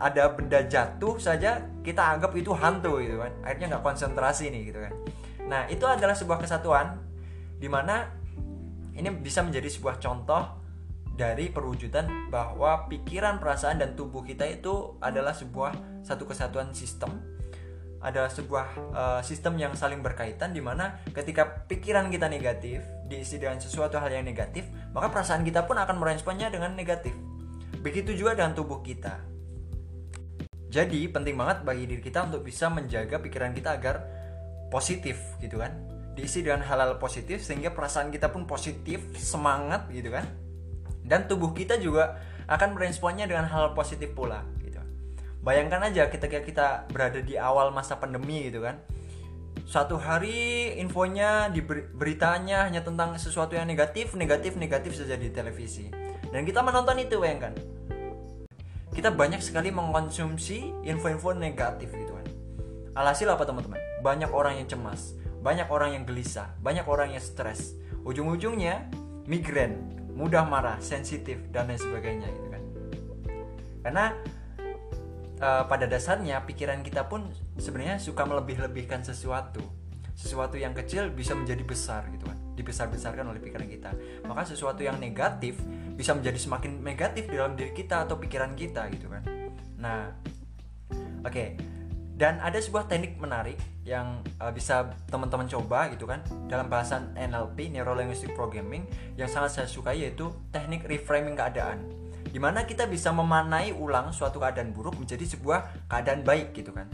Ada 0.00 0.32
benda 0.32 0.64
jatuh 0.64 1.20
saja 1.20 1.60
kita 1.84 2.16
anggap 2.16 2.32
itu 2.34 2.56
hantu 2.56 2.98
gitu 3.04 3.20
kan? 3.20 3.32
Akhirnya 3.44 3.76
nggak 3.76 3.84
konsentrasi 3.84 4.48
nih 4.48 4.72
gitu 4.72 4.80
kan? 4.80 4.92
Nah 5.46 5.68
itu 5.68 5.84
adalah 5.84 6.16
sebuah 6.16 6.40
kesatuan 6.40 6.96
di 7.60 7.68
mana 7.68 8.08
ini 8.96 9.12
bisa 9.20 9.44
menjadi 9.44 9.68
sebuah 9.68 10.00
contoh 10.00 10.42
dari 11.16 11.48
perwujudan 11.48 12.28
bahwa 12.28 12.86
pikiran, 12.92 13.40
perasaan, 13.40 13.80
dan 13.80 13.96
tubuh 13.96 14.20
kita 14.20 14.44
itu 14.44 15.00
adalah 15.00 15.32
sebuah 15.32 16.04
satu 16.04 16.28
kesatuan 16.28 16.76
sistem. 16.76 17.24
Ada 18.04 18.28
sebuah 18.28 18.66
uh, 18.92 19.20
sistem 19.24 19.56
yang 19.56 19.72
saling 19.72 20.04
berkaitan 20.04 20.52
di 20.52 20.60
mana 20.60 21.00
ketika 21.16 21.64
pikiran 21.64 22.12
kita 22.12 22.28
negatif 22.28 22.84
diisi 23.08 23.40
dengan 23.40 23.56
sesuatu 23.56 23.96
hal 23.96 24.12
yang 24.12 24.28
negatif 24.28 24.68
maka 24.92 25.08
perasaan 25.08 25.42
kita 25.42 25.64
pun 25.64 25.80
akan 25.80 25.96
meresponnya 25.96 26.52
dengan 26.52 26.76
negatif. 26.76 27.16
Begitu 27.80 28.12
juga 28.12 28.36
dengan 28.36 28.52
tubuh 28.52 28.84
kita. 28.84 29.16
Jadi 30.68 31.08
penting 31.08 31.40
banget 31.40 31.64
bagi 31.64 31.88
diri 31.88 32.04
kita 32.04 32.28
untuk 32.28 32.44
bisa 32.44 32.68
menjaga 32.68 33.16
pikiran 33.16 33.56
kita 33.56 33.80
agar 33.80 34.04
positif 34.68 35.16
gitu 35.40 35.56
kan? 35.64 35.72
Diisi 36.12 36.44
dengan 36.44 36.68
hal-hal 36.68 37.00
positif 37.00 37.40
sehingga 37.40 37.72
perasaan 37.72 38.12
kita 38.12 38.28
pun 38.28 38.44
positif 38.44 39.00
semangat 39.16 39.88
gitu 39.88 40.12
kan 40.12 40.45
dan 41.06 41.30
tubuh 41.30 41.54
kita 41.54 41.78
juga 41.78 42.18
akan 42.50 42.74
meresponnya 42.74 43.30
dengan 43.30 43.46
hal 43.46 43.72
positif 43.72 44.12
pula 44.12 44.42
bayangkan 45.46 45.78
aja 45.86 46.10
ketika 46.10 46.42
kita 46.42 46.66
berada 46.90 47.22
di 47.22 47.38
awal 47.38 47.70
masa 47.70 47.94
pandemi 48.02 48.50
gitu 48.50 48.66
kan. 48.66 48.82
Suatu 49.62 49.98
hari 49.98 50.74
infonya 50.78 51.50
di 51.50 51.62
beritanya 51.62 52.66
hanya 52.66 52.82
tentang 52.82 53.14
sesuatu 53.14 53.54
yang 53.54 53.70
negatif 53.70 54.18
negatif 54.18 54.58
negatif 54.58 54.98
saja 54.98 55.14
di 55.14 55.30
televisi. 55.30 55.86
Dan 56.34 56.42
kita 56.42 56.66
menonton 56.66 56.98
itu 56.98 57.22
bayangkan. 57.22 57.54
Kita 58.90 59.14
banyak 59.14 59.38
sekali 59.38 59.70
mengkonsumsi 59.70 60.82
info-info 60.82 61.34
negatif 61.38 61.94
gitu 61.94 62.12
kan. 62.14 62.26
Alhasil 62.98 63.30
apa 63.30 63.46
teman-teman? 63.46 63.78
Banyak 64.02 64.34
orang 64.34 64.58
yang 64.58 64.66
cemas 64.66 65.14
banyak 65.36 65.70
orang 65.70 65.94
yang 65.94 66.02
gelisah 66.02 66.58
banyak 66.58 66.82
orang 66.90 67.14
yang 67.14 67.22
stres. 67.22 67.78
Ujung-ujungnya 68.02 68.90
migrain 69.30 69.94
mudah 70.16 70.48
marah 70.48 70.80
sensitif 70.80 71.36
dan 71.52 71.68
lain 71.68 71.76
sebagainya 71.76 72.28
gitu 72.32 72.48
kan. 72.48 72.62
Karena 73.84 74.04
uh, 75.38 75.62
pada 75.68 75.84
dasarnya 75.84 76.40
pikiran 76.48 76.80
kita 76.80 77.04
pun 77.06 77.28
sebenarnya 77.60 78.00
suka 78.00 78.24
melebih-lebihkan 78.24 79.04
sesuatu. 79.04 79.60
Sesuatu 80.16 80.56
yang 80.56 80.72
kecil 80.72 81.12
bisa 81.12 81.36
menjadi 81.36 81.60
besar 81.60 82.08
gitu 82.08 82.24
kan. 82.24 82.40
Dibesar-besarkan 82.56 83.28
oleh 83.28 83.44
pikiran 83.44 83.68
kita. 83.68 83.92
Maka 84.24 84.48
sesuatu 84.48 84.80
yang 84.80 84.96
negatif 84.96 85.60
bisa 85.92 86.16
menjadi 86.16 86.40
semakin 86.40 86.80
negatif 86.80 87.28
dalam 87.28 87.52
diri 87.52 87.76
kita 87.76 88.08
atau 88.08 88.16
pikiran 88.16 88.56
kita 88.56 88.88
gitu 88.96 89.12
kan. 89.12 89.22
Nah 89.76 90.16
oke. 91.20 91.28
okay. 91.28 91.75
Dan 92.16 92.40
ada 92.40 92.56
sebuah 92.56 92.88
teknik 92.88 93.20
menarik 93.20 93.60
yang 93.84 94.24
uh, 94.40 94.48
bisa 94.48 94.88
teman-teman 95.12 95.44
coba 95.44 95.92
gitu 95.92 96.08
kan 96.08 96.24
dalam 96.48 96.66
bahasan 96.66 97.12
NLP 97.12 97.68
Neuro 97.68 97.92
Linguistic 97.92 98.32
Programming 98.32 98.88
yang 99.20 99.28
sangat 99.28 99.60
saya 99.60 99.68
suka 99.68 99.92
yaitu 99.92 100.32
teknik 100.48 100.88
reframing 100.88 101.36
keadaan. 101.36 101.84
Di 102.24 102.40
mana 102.40 102.64
kita 102.64 102.88
bisa 102.88 103.12
memanai 103.12 103.76
ulang 103.76 104.16
suatu 104.16 104.40
keadaan 104.40 104.72
buruk 104.72 104.96
menjadi 104.96 105.28
sebuah 105.28 105.88
keadaan 105.92 106.24
baik 106.24 106.56
gitu 106.56 106.72
kan. 106.72 106.88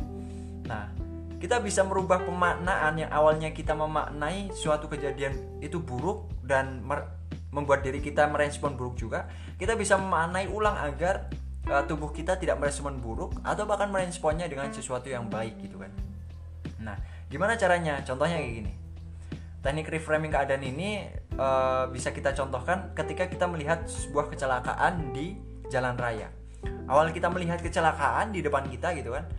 Nah 0.66 0.90
kita 1.38 1.62
bisa 1.62 1.86
merubah 1.86 2.22
pemaknaan 2.26 2.98
yang 2.98 3.10
awalnya 3.14 3.54
kita 3.54 3.78
memaknai 3.78 4.50
suatu 4.50 4.90
kejadian 4.90 5.62
itu 5.62 5.78
buruk 5.78 6.30
dan 6.42 6.82
membuat 7.54 7.86
diri 7.86 8.02
kita 8.02 8.26
merespon 8.26 8.74
buruk 8.74 8.98
juga. 8.98 9.30
Kita 9.54 9.78
bisa 9.78 9.94
memaknai 9.98 10.50
ulang 10.50 10.74
agar 10.82 11.30
uh, 11.68 11.82
tubuh 11.86 12.10
kita 12.10 12.38
tidak 12.38 12.58
merespon 12.58 12.98
buruk 12.98 13.36
atau 13.44 13.66
bahkan 13.68 13.90
meresponnya 13.92 14.46
dengan 14.48 14.70
sesuatu 14.72 15.10
yang 15.10 15.28
baik 15.28 15.58
gitu 15.62 15.78
kan 15.82 15.92
nah 16.82 16.96
gimana 17.30 17.54
caranya 17.54 18.02
contohnya 18.02 18.38
kayak 18.40 18.54
gini 18.64 18.72
teknik 19.62 19.86
reframing 19.94 20.34
keadaan 20.34 20.66
ini 20.66 21.06
uh, 21.38 21.86
bisa 21.88 22.10
kita 22.10 22.34
contohkan 22.34 22.90
ketika 22.98 23.30
kita 23.30 23.46
melihat 23.46 23.86
sebuah 23.86 24.28
kecelakaan 24.34 25.14
di 25.14 25.38
jalan 25.70 25.94
raya. 25.96 26.28
Awal 26.90 27.14
kita 27.14 27.30
melihat 27.30 27.62
kecelakaan 27.62 28.34
di 28.34 28.42
depan 28.42 28.66
kita 28.66 28.92
gitu 28.98 29.14
kan, 29.14 29.30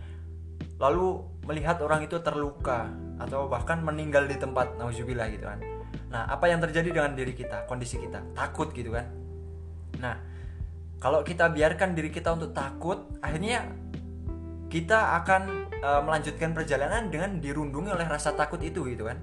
lalu 0.80 1.22
melihat 1.44 1.78
orang 1.84 2.02
itu 2.02 2.16
terluka 2.24 2.88
atau 3.20 3.46
bahkan 3.46 3.84
meninggal 3.84 4.24
di 4.24 4.40
tempat, 4.40 4.80
nauzubillah 4.80 5.28
gitu 5.30 5.44
kan. 5.44 5.60
Nah, 6.08 6.26
apa 6.26 6.48
yang 6.48 6.58
terjadi 6.64 6.90
dengan 6.90 7.12
diri 7.12 7.36
kita, 7.36 7.68
kondisi 7.68 8.00
kita? 8.00 8.24
Takut 8.32 8.72
gitu 8.72 8.96
kan. 8.96 9.06
Nah, 10.00 10.16
kalau 11.04 11.20
kita 11.20 11.52
biarkan 11.52 11.92
diri 11.92 12.08
kita 12.08 12.32
untuk 12.32 12.56
takut, 12.56 13.12
akhirnya 13.20 13.68
kita 14.72 15.20
akan 15.20 15.68
uh, 15.84 16.00
melanjutkan 16.00 16.56
perjalanan 16.56 17.12
dengan 17.12 17.44
dirundungi 17.44 17.92
oleh 17.92 18.08
rasa 18.08 18.32
takut 18.32 18.56
itu 18.64 18.88
gitu 18.88 19.04
kan. 19.04 19.20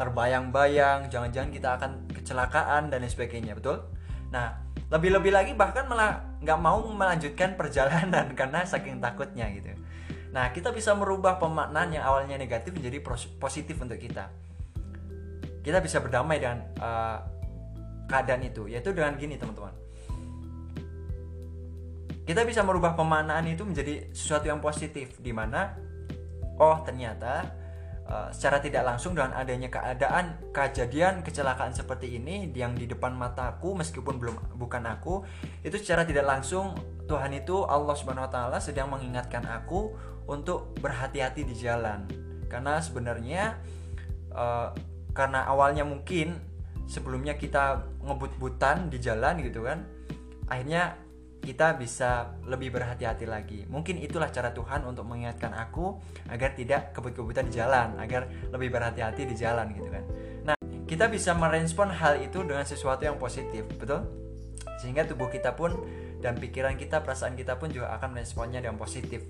Terbayang-bayang 0.00 1.12
jangan-jangan 1.12 1.52
kita 1.52 1.76
akan 1.76 2.08
kecelakaan 2.08 2.88
dan 2.88 3.04
lain 3.04 3.12
sebagainya 3.12 3.52
betul? 3.52 3.84
Nah 4.32 4.64
lebih-lebih 4.88 5.28
lagi 5.28 5.52
bahkan 5.52 5.84
malah 5.92 6.24
nggak 6.40 6.56
mau 6.56 6.80
melanjutkan 6.88 7.52
perjalanan 7.52 8.32
karena 8.40 8.64
saking 8.64 9.04
takutnya 9.04 9.44
gitu. 9.52 9.76
Nah 10.32 10.48
kita 10.56 10.72
bisa 10.72 10.96
merubah 10.96 11.36
pemaknaan 11.36 12.00
yang 12.00 12.04
awalnya 12.08 12.40
negatif 12.40 12.72
menjadi 12.72 12.96
positif 13.36 13.76
untuk 13.76 14.00
kita. 14.00 14.32
Kita 15.60 15.84
bisa 15.84 16.00
berdamai 16.00 16.40
dengan 16.40 16.64
uh, 16.80 17.20
keadaan 18.08 18.40
itu 18.40 18.72
yaitu 18.72 18.96
dengan 18.96 19.20
gini 19.20 19.36
teman-teman 19.36 19.79
kita 22.30 22.46
bisa 22.46 22.62
merubah 22.62 22.94
pemaknaan 22.94 23.50
itu 23.50 23.66
menjadi 23.66 24.06
sesuatu 24.14 24.46
yang 24.46 24.62
positif 24.62 25.18
di 25.18 25.34
mana 25.34 25.74
oh 26.62 26.78
ternyata 26.86 27.60
Eh, 28.10 28.28
secara 28.34 28.58
tidak 28.58 28.82
langsung 28.82 29.14
dengan 29.14 29.30
adanya 29.38 29.70
keadaan 29.70 30.50
kejadian 30.50 31.22
kecelakaan 31.22 31.70
seperti 31.70 32.18
ini 32.18 32.50
yang 32.58 32.74
di 32.74 32.90
depan 32.90 33.14
mataku 33.14 33.78
meskipun 33.78 34.18
belum 34.18 34.58
bukan 34.58 34.82
aku 34.82 35.22
itu 35.62 35.78
secara 35.78 36.02
tidak 36.02 36.26
langsung 36.26 36.74
Tuhan 37.06 37.30
itu 37.38 37.62
Allah 37.70 37.94
Subhanahu 37.94 38.26
wa 38.26 38.32
taala 38.34 38.58
sedang 38.58 38.90
mengingatkan 38.90 39.46
aku 39.46 39.94
untuk 40.26 40.74
berhati-hati 40.82 41.46
di 41.46 41.54
jalan. 41.54 42.10
Karena 42.50 42.82
sebenarnya 42.82 43.62
uh, 44.34 44.74
karena 45.14 45.46
awalnya 45.46 45.86
mungkin 45.86 46.34
sebelumnya 46.90 47.38
kita 47.38 47.86
ngebut-butan 48.02 48.90
di 48.90 48.98
jalan 48.98 49.38
gitu 49.38 49.62
kan 49.62 49.86
akhirnya 50.50 50.98
kita 51.40 51.74
bisa 51.74 52.36
lebih 52.44 52.70
berhati-hati 52.70 53.24
lagi. 53.24 53.60
Mungkin 53.64 53.96
itulah 53.98 54.28
cara 54.28 54.52
Tuhan 54.52 54.84
untuk 54.84 55.08
mengingatkan 55.08 55.56
aku 55.56 55.96
agar 56.28 56.52
tidak 56.52 56.92
kebut-kebutan 56.92 57.48
di 57.48 57.56
jalan, 57.56 57.96
agar 57.96 58.28
lebih 58.52 58.68
berhati-hati 58.68 59.24
di 59.24 59.34
jalan 59.34 59.72
gitu 59.72 59.88
kan. 59.88 60.04
Nah, 60.44 60.56
kita 60.84 61.08
bisa 61.08 61.32
merespon 61.32 61.88
hal 61.90 62.20
itu 62.20 62.44
dengan 62.44 62.68
sesuatu 62.68 63.08
yang 63.08 63.16
positif, 63.16 63.64
betul? 63.80 64.04
Sehingga 64.84 65.08
tubuh 65.08 65.32
kita 65.32 65.56
pun 65.56 65.74
dan 66.20 66.36
pikiran 66.36 66.76
kita, 66.76 67.00
perasaan 67.00 67.32
kita 67.32 67.56
pun 67.56 67.72
juga 67.72 67.96
akan 67.96 68.20
meresponnya 68.20 68.60
dengan 68.60 68.76
positif. 68.76 69.24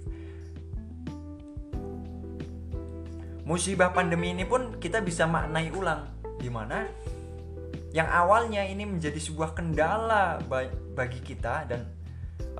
Musibah 3.46 3.90
pandemi 3.90 4.30
ini 4.30 4.46
pun 4.46 4.78
kita 4.78 5.02
bisa 5.02 5.26
maknai 5.26 5.74
ulang 5.74 6.06
di 6.38 6.46
mana 6.46 6.86
yang 7.90 8.06
awalnya 8.06 8.62
ini 8.62 8.86
menjadi 8.86 9.18
sebuah 9.18 9.58
kendala 9.58 10.38
bagi 10.94 11.18
kita 11.18 11.66
dan 11.66 11.99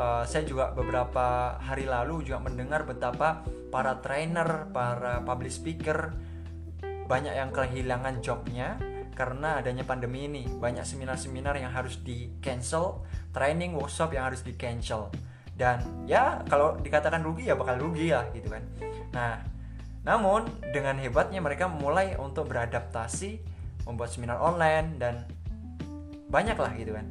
uh, 0.00 0.24
saya 0.24 0.48
juga 0.48 0.72
beberapa 0.72 1.60
hari 1.60 1.84
lalu 1.84 2.24
juga 2.24 2.40
mendengar 2.40 2.88
betapa 2.88 3.44
para 3.68 4.00
trainer, 4.00 4.72
para 4.72 5.20
public 5.20 5.52
speaker 5.52 6.16
banyak 7.04 7.36
yang 7.36 7.52
kehilangan 7.52 8.24
jobnya 8.24 8.80
karena 9.12 9.60
adanya 9.60 9.84
pandemi 9.84 10.24
ini. 10.24 10.48
Banyak 10.48 10.88
seminar-seminar 10.88 11.60
yang 11.60 11.68
harus 11.68 12.00
di 12.00 12.32
cancel, 12.40 13.04
training 13.36 13.76
workshop 13.76 14.16
yang 14.16 14.32
harus 14.32 14.40
di 14.40 14.56
cancel. 14.56 15.12
Dan 15.52 16.08
ya 16.08 16.40
kalau 16.48 16.80
dikatakan 16.80 17.20
rugi 17.20 17.52
ya 17.52 17.54
bakal 17.60 17.76
rugi 17.76 18.08
ya 18.08 18.24
gitu 18.32 18.48
kan. 18.48 18.64
Nah, 19.12 19.44
namun 20.00 20.48
dengan 20.72 20.96
hebatnya 20.96 21.44
mereka 21.44 21.68
mulai 21.68 22.16
untuk 22.16 22.48
beradaptasi 22.48 23.44
membuat 23.84 24.08
seminar 24.08 24.40
online 24.40 24.96
dan 24.96 25.28
banyak 26.30 26.56
lah 26.56 26.72
gitu 26.78 26.94
kan 26.94 27.06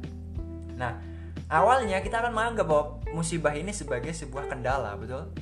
nah 0.80 0.92
awalnya 1.50 1.98
kita 2.00 2.22
akan 2.22 2.32
menganggap 2.32 2.66
bahwa 2.70 2.84
musibah 3.10 3.52
ini 3.52 3.74
sebagai 3.74 4.14
sebuah 4.14 4.46
kendala 4.46 4.94
betul? 4.94 5.34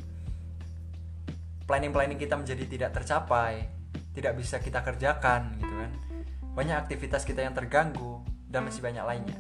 Planning-planning 1.68 2.16
kita 2.16 2.34
menjadi 2.34 2.64
tidak 2.64 2.90
tercapai 2.96 3.78
tidak 4.18 4.34
bisa 4.34 4.58
kita 4.58 4.82
kerjakan 4.82 5.54
gitu 5.62 5.74
kan? 5.78 5.92
Banyak 6.58 6.76
aktivitas 6.88 7.22
kita 7.22 7.46
yang 7.46 7.54
terganggu 7.54 8.26
dan 8.50 8.66
masih 8.66 8.82
banyak 8.82 9.04
lainnya. 9.06 9.38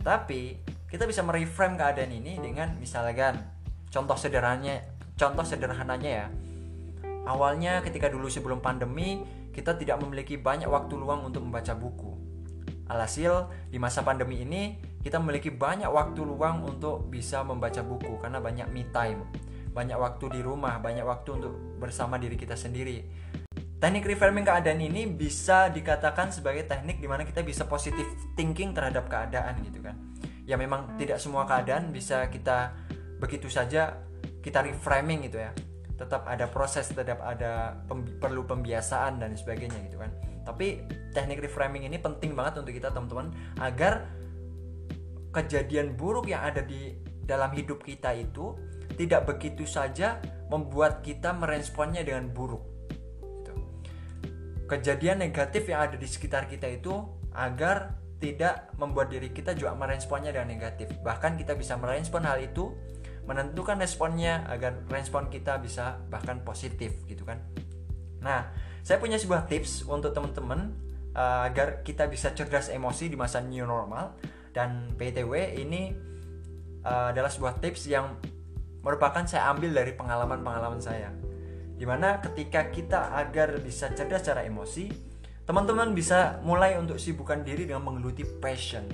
Tapi 0.00 0.56
kita 0.88 1.04
bisa 1.04 1.20
mereframe 1.20 1.76
keadaan 1.76 2.08
ini 2.08 2.40
dengan 2.40 2.72
misalkan 2.80 3.36
contoh 3.92 4.16
sederhananya 4.16 4.80
contoh 5.18 5.44
sederhananya 5.44 6.10
ya. 6.24 6.26
Awalnya 7.28 7.84
ketika 7.84 8.08
dulu 8.08 8.32
sebelum 8.32 8.64
pandemi 8.64 9.20
kita 9.52 9.76
tidak 9.76 10.00
memiliki 10.00 10.40
banyak 10.40 10.68
waktu 10.68 10.96
luang 10.96 11.28
untuk 11.28 11.44
membaca 11.44 11.76
buku. 11.76 12.16
Alhasil 12.88 13.48
di 13.68 13.76
masa 13.80 14.04
pandemi 14.04 14.44
ini 14.44 14.76
kita 15.04 15.20
memiliki 15.20 15.52
banyak 15.52 15.92
waktu 15.92 16.24
luang 16.24 16.64
untuk 16.64 17.12
bisa 17.12 17.44
membaca 17.44 17.84
buku 17.84 18.16
karena 18.18 18.40
banyak 18.40 18.66
me 18.72 18.88
time 18.88 19.28
banyak 19.76 20.00
waktu 20.00 20.32
di 20.32 20.40
rumah 20.40 20.80
banyak 20.80 21.04
waktu 21.04 21.36
untuk 21.36 21.52
bersama 21.76 22.16
diri 22.16 22.40
kita 22.40 22.56
sendiri 22.56 23.04
Teknik 23.84 24.16
reframing 24.16 24.48
keadaan 24.48 24.80
ini 24.80 25.04
bisa 25.04 25.68
dikatakan 25.68 26.32
sebagai 26.32 26.64
teknik 26.64 27.04
di 27.04 27.08
mana 27.10 27.20
kita 27.20 27.44
bisa 27.44 27.68
positive 27.68 28.08
thinking 28.32 28.72
terhadap 28.72 29.12
keadaan 29.12 29.60
gitu 29.60 29.84
kan. 29.84 29.92
Ya 30.48 30.56
memang 30.56 30.96
tidak 30.96 31.20
semua 31.20 31.44
keadaan 31.44 31.92
bisa 31.92 32.32
kita 32.32 32.72
begitu 33.20 33.52
saja 33.52 34.00
kita 34.40 34.64
reframing 34.64 35.28
gitu 35.28 35.36
ya. 35.36 35.52
Tetap 36.00 36.24
ada 36.24 36.48
proses, 36.48 36.88
tetap 36.88 37.20
ada 37.20 37.76
pem 37.84 38.08
perlu 38.16 38.48
pembiasaan 38.48 39.20
dan 39.20 39.36
sebagainya 39.36 39.76
gitu 39.84 40.00
kan. 40.00 40.16
Tapi 40.48 40.88
teknik 41.12 41.44
reframing 41.44 41.84
ini 41.84 42.00
penting 42.00 42.32
banget 42.32 42.64
untuk 42.64 42.72
kita 42.72 42.88
teman-teman 42.88 43.36
agar 43.60 44.08
kejadian 45.34 45.98
buruk 45.98 46.30
yang 46.30 46.46
ada 46.46 46.62
di 46.62 46.94
dalam 47.26 47.50
hidup 47.50 47.82
kita 47.82 48.14
itu 48.14 48.54
tidak 48.94 49.26
begitu 49.26 49.66
saja 49.66 50.22
membuat 50.48 51.02
kita 51.02 51.34
meresponnya 51.34 52.06
dengan 52.06 52.30
buruk 52.30 52.74
kejadian 54.64 55.20
negatif 55.20 55.68
yang 55.68 55.84
ada 55.84 55.96
di 55.96 56.08
sekitar 56.08 56.48
kita 56.48 56.68
itu 56.68 57.04
agar 57.36 58.00
tidak 58.18 58.72
membuat 58.80 59.12
diri 59.12 59.28
kita 59.34 59.52
juga 59.52 59.76
meresponnya 59.76 60.32
dengan 60.32 60.48
negatif. 60.48 60.88
Bahkan 61.04 61.36
kita 61.36 61.52
bisa 61.58 61.76
merespon 61.76 62.24
hal 62.24 62.40
itu, 62.40 62.72
menentukan 63.28 63.76
responnya 63.76 64.48
agar 64.48 64.80
respon 64.88 65.28
kita 65.28 65.60
bisa 65.60 66.00
bahkan 66.08 66.40
positif 66.40 67.04
gitu 67.04 67.28
kan. 67.28 67.44
Nah, 68.24 68.48
saya 68.80 68.96
punya 68.96 69.20
sebuah 69.20 69.44
tips 69.44 69.84
untuk 69.84 70.16
teman-teman 70.16 70.72
uh, 71.12 71.44
agar 71.44 71.84
kita 71.84 72.08
bisa 72.08 72.32
cerdas 72.32 72.72
emosi 72.72 73.12
di 73.12 73.16
masa 73.16 73.44
new 73.44 73.64
normal 73.68 74.16
dan 74.54 74.94
PTW 74.94 75.58
ini 75.58 75.90
uh, 76.86 77.10
adalah 77.10 77.28
sebuah 77.28 77.58
tips 77.58 77.90
yang 77.90 78.14
merupakan 78.86 79.26
saya 79.26 79.50
ambil 79.50 79.74
dari 79.74 79.92
pengalaman-pengalaman 79.96 80.78
saya 80.78 81.10
Di 81.74 81.82
mana 81.82 82.22
ketika 82.22 82.70
kita 82.70 83.18
agar 83.18 83.58
bisa 83.58 83.90
cerdas 83.90 84.22
secara 84.22 84.46
emosi, 84.46 84.86
teman-teman 85.42 85.90
bisa 85.90 86.38
mulai 86.46 86.78
untuk 86.78 87.02
sibukkan 87.02 87.42
diri 87.42 87.66
dengan 87.66 87.82
menggeluti 87.82 88.22
passion. 88.22 88.86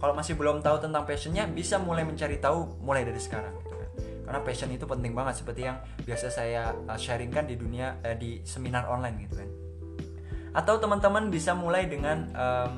Kalau 0.00 0.16
masih 0.16 0.32
belum 0.32 0.64
tahu 0.64 0.80
tentang 0.80 1.04
passionnya, 1.04 1.44
bisa 1.44 1.76
mulai 1.76 2.08
mencari 2.08 2.40
tahu 2.40 2.80
mulai 2.80 3.04
dari 3.04 3.20
sekarang. 3.20 3.52
Gitu 3.60 3.74
kan. 3.76 3.90
Karena 4.26 4.40
passion 4.40 4.72
itu 4.72 4.88
penting 4.88 5.12
banget 5.12 5.44
seperti 5.44 5.68
yang 5.68 5.76
biasa 6.08 6.26
saya 6.32 6.72
uh, 6.72 6.96
sharingkan 6.96 7.44
di 7.44 7.60
dunia 7.60 8.00
eh, 8.00 8.16
di 8.16 8.40
seminar 8.48 8.88
online 8.88 9.16
gitu 9.28 9.34
kan. 9.36 9.50
Atau 10.56 10.80
teman-teman 10.80 11.28
bisa 11.28 11.52
mulai 11.52 11.84
dengan 11.84 12.32
um, 12.32 12.72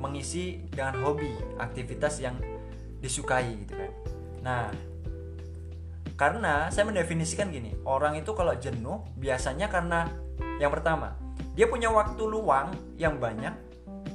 mengisi 0.00 0.64
dengan 0.72 0.96
hobi, 1.04 1.30
aktivitas 1.60 2.18
yang 2.24 2.40
disukai 3.04 3.60
gitu 3.60 3.76
kan. 3.76 3.92
Nah, 4.40 4.64
karena 6.16 6.68
saya 6.72 6.88
mendefinisikan 6.88 7.52
gini, 7.52 7.76
orang 7.84 8.16
itu 8.16 8.32
kalau 8.32 8.56
jenuh 8.56 9.04
biasanya 9.16 9.68
karena 9.68 10.08
yang 10.60 10.72
pertama, 10.72 11.16
dia 11.56 11.68
punya 11.68 11.92
waktu 11.92 12.24
luang 12.24 12.72
yang 12.96 13.20
banyak 13.20 13.52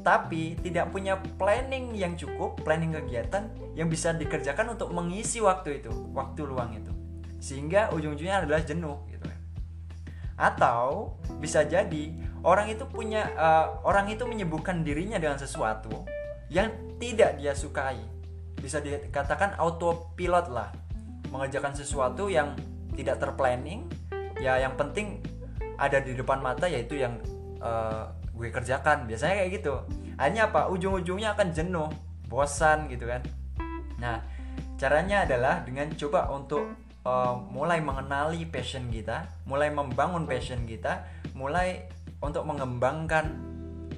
tapi 0.05 0.53
tidak 0.61 0.93
punya 0.93 1.17
planning 1.41 1.97
yang 1.97 2.13
cukup, 2.13 2.61
planning 2.61 2.93
kegiatan 2.93 3.49
yang 3.73 3.89
bisa 3.89 4.13
dikerjakan 4.13 4.77
untuk 4.77 4.93
mengisi 4.93 5.41
waktu 5.41 5.81
itu, 5.81 5.89
waktu 6.13 6.45
luang 6.45 6.77
itu. 6.77 6.93
Sehingga 7.41 7.89
ujung-ujungnya 7.89 8.45
adalah 8.45 8.61
jenuh. 8.61 9.01
Atau 10.35 11.15
bisa 11.39 11.63
jadi 11.63 12.11
orang 12.43 12.67
itu 12.69 12.83
punya 12.85 13.31
uh, 13.35 13.79
orang 13.87 14.11
itu 14.11 14.27
menyibukkan 14.27 14.83
dirinya 14.83 15.17
dengan 15.17 15.39
sesuatu 15.39 16.03
yang 16.51 16.71
tidak 16.99 17.39
dia 17.39 17.55
sukai. 17.55 17.99
Bisa 18.59 18.83
dikatakan 18.83 19.55
autopilot 19.57 20.51
lah. 20.51 20.69
Mengerjakan 21.31 21.75
sesuatu 21.75 22.27
yang 22.31 22.55
tidak 22.95 23.19
terplanning. 23.19 23.87
Ya 24.39 24.59
yang 24.59 24.75
penting 24.75 25.23
ada 25.75 25.99
di 25.99 26.15
depan 26.15 26.39
mata 26.43 26.67
yaitu 26.67 26.99
yang 26.99 27.19
uh, 27.63 28.11
gue 28.35 28.51
kerjakan. 28.51 29.07
Biasanya 29.07 29.43
kayak 29.43 29.51
gitu. 29.63 29.75
Hanya 30.19 30.51
apa? 30.51 30.67
Ujung-ujungnya 30.71 31.35
akan 31.35 31.51
jenuh 31.51 31.89
bosan 32.27 32.91
gitu 32.91 33.07
kan. 33.07 33.23
Nah 33.99 34.19
caranya 34.75 35.23
adalah 35.23 35.63
dengan 35.63 35.87
coba 35.95 36.27
untuk 36.31 36.84
uh, 37.05 37.37
mulai 37.53 37.79
mengenali 37.79 38.43
passion 38.49 38.89
kita 38.89 39.29
mulai 39.47 39.69
membangun 39.69 40.25
passion 40.27 40.65
kita 40.65 41.05
mulai 41.37 41.87
untuk 42.19 42.43
mengembangkan 42.43 43.37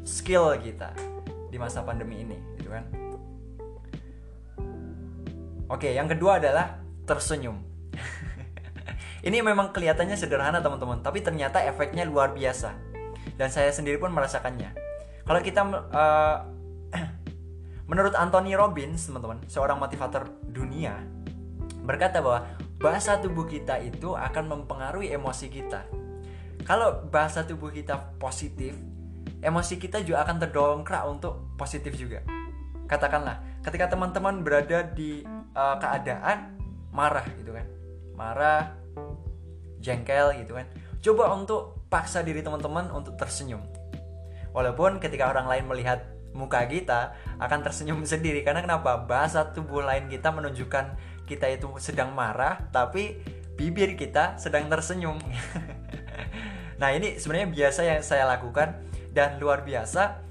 skill 0.03 0.53
kita 0.59 0.93
di 1.47 1.57
masa 1.57 1.81
pandemi 1.81 2.21
ini 2.21 2.37
gitu 2.59 2.69
kan 2.69 2.85
oke 5.71 5.87
yang 5.87 6.11
kedua 6.11 6.37
adalah 6.37 6.87
tersenyum. 7.07 7.63
Ini 9.27 9.39
memang 9.39 9.71
kelihatannya 9.71 10.19
sederhana 10.19 10.59
teman-teman, 10.59 10.99
tapi 10.99 11.23
ternyata 11.23 11.63
efeknya 11.63 12.03
luar 12.03 12.35
biasa. 12.35 12.75
Dan 13.39 13.47
saya 13.49 13.71
sendiri 13.71 13.97
pun 13.97 14.11
merasakannya. 14.11 14.75
Kalau 15.23 15.39
kita 15.41 15.61
uh, 15.65 16.37
menurut 17.89 18.13
Anthony 18.13 18.53
Robbins, 18.53 19.07
teman-teman, 19.07 19.39
seorang 19.47 19.79
motivator 19.79 20.27
dunia, 20.51 20.99
berkata 21.87 22.19
bahwa 22.19 22.43
bahasa 22.77 23.17
tubuh 23.17 23.49
kita 23.49 23.81
itu 23.81 24.13
akan 24.13 24.45
mempengaruhi 24.53 25.09
emosi 25.13 25.49
kita. 25.49 25.85
Kalau 26.65 27.09
bahasa 27.09 27.41
tubuh 27.41 27.73
kita 27.73 28.17
positif, 28.21 28.77
emosi 29.41 29.81
kita 29.81 30.05
juga 30.05 30.25
akan 30.25 30.37
terdongkrak 30.45 31.03
untuk 31.09 31.57
positif 31.57 31.97
juga. 31.97 32.21
Katakanlah, 32.85 33.41
ketika 33.65 33.91
teman-teman 33.91 34.45
berada 34.45 34.85
di 34.85 35.25
uh, 35.57 35.75
keadaan 35.81 36.55
marah 36.93 37.25
gitu 37.41 37.51
kan. 37.51 37.65
Marah 38.13 38.73
jengkel 39.81 40.45
gitu 40.45 40.57
kan. 40.57 40.65
Coba 41.01 41.33
untuk 41.33 41.81
paksa 41.89 42.21
diri 42.21 42.45
teman-teman 42.45 42.93
untuk 42.93 43.17
tersenyum. 43.17 43.61
Walaupun 44.53 44.97
ketika 44.97 45.29
orang 45.29 45.45
lain 45.49 45.65
melihat 45.69 46.17
muka 46.37 46.61
kita 46.69 47.17
akan 47.41 47.59
tersenyum 47.65 48.05
sendiri. 48.11 48.45
Karena 48.45 48.61
kenapa? 48.61 49.01
Bahasa 49.01 49.49
tubuh 49.49 49.81
lain 49.81 50.05
kita 50.07 50.29
menunjukkan 50.29 51.16
kita 51.27 51.51
itu 51.51 51.67
sedang 51.77 52.15
marah 52.15 52.71
tapi 52.71 53.19
bibir 53.59 53.99
kita 53.99 54.39
sedang 54.39 54.71
tersenyum 54.71 55.19
nah 56.81 56.95
ini 56.95 57.19
sebenarnya 57.19 57.49
biasa 57.51 57.79
yang 57.83 58.01
saya 58.01 58.23
lakukan 58.23 58.79
dan 59.11 59.37
luar 59.37 59.67
biasa 59.67 60.23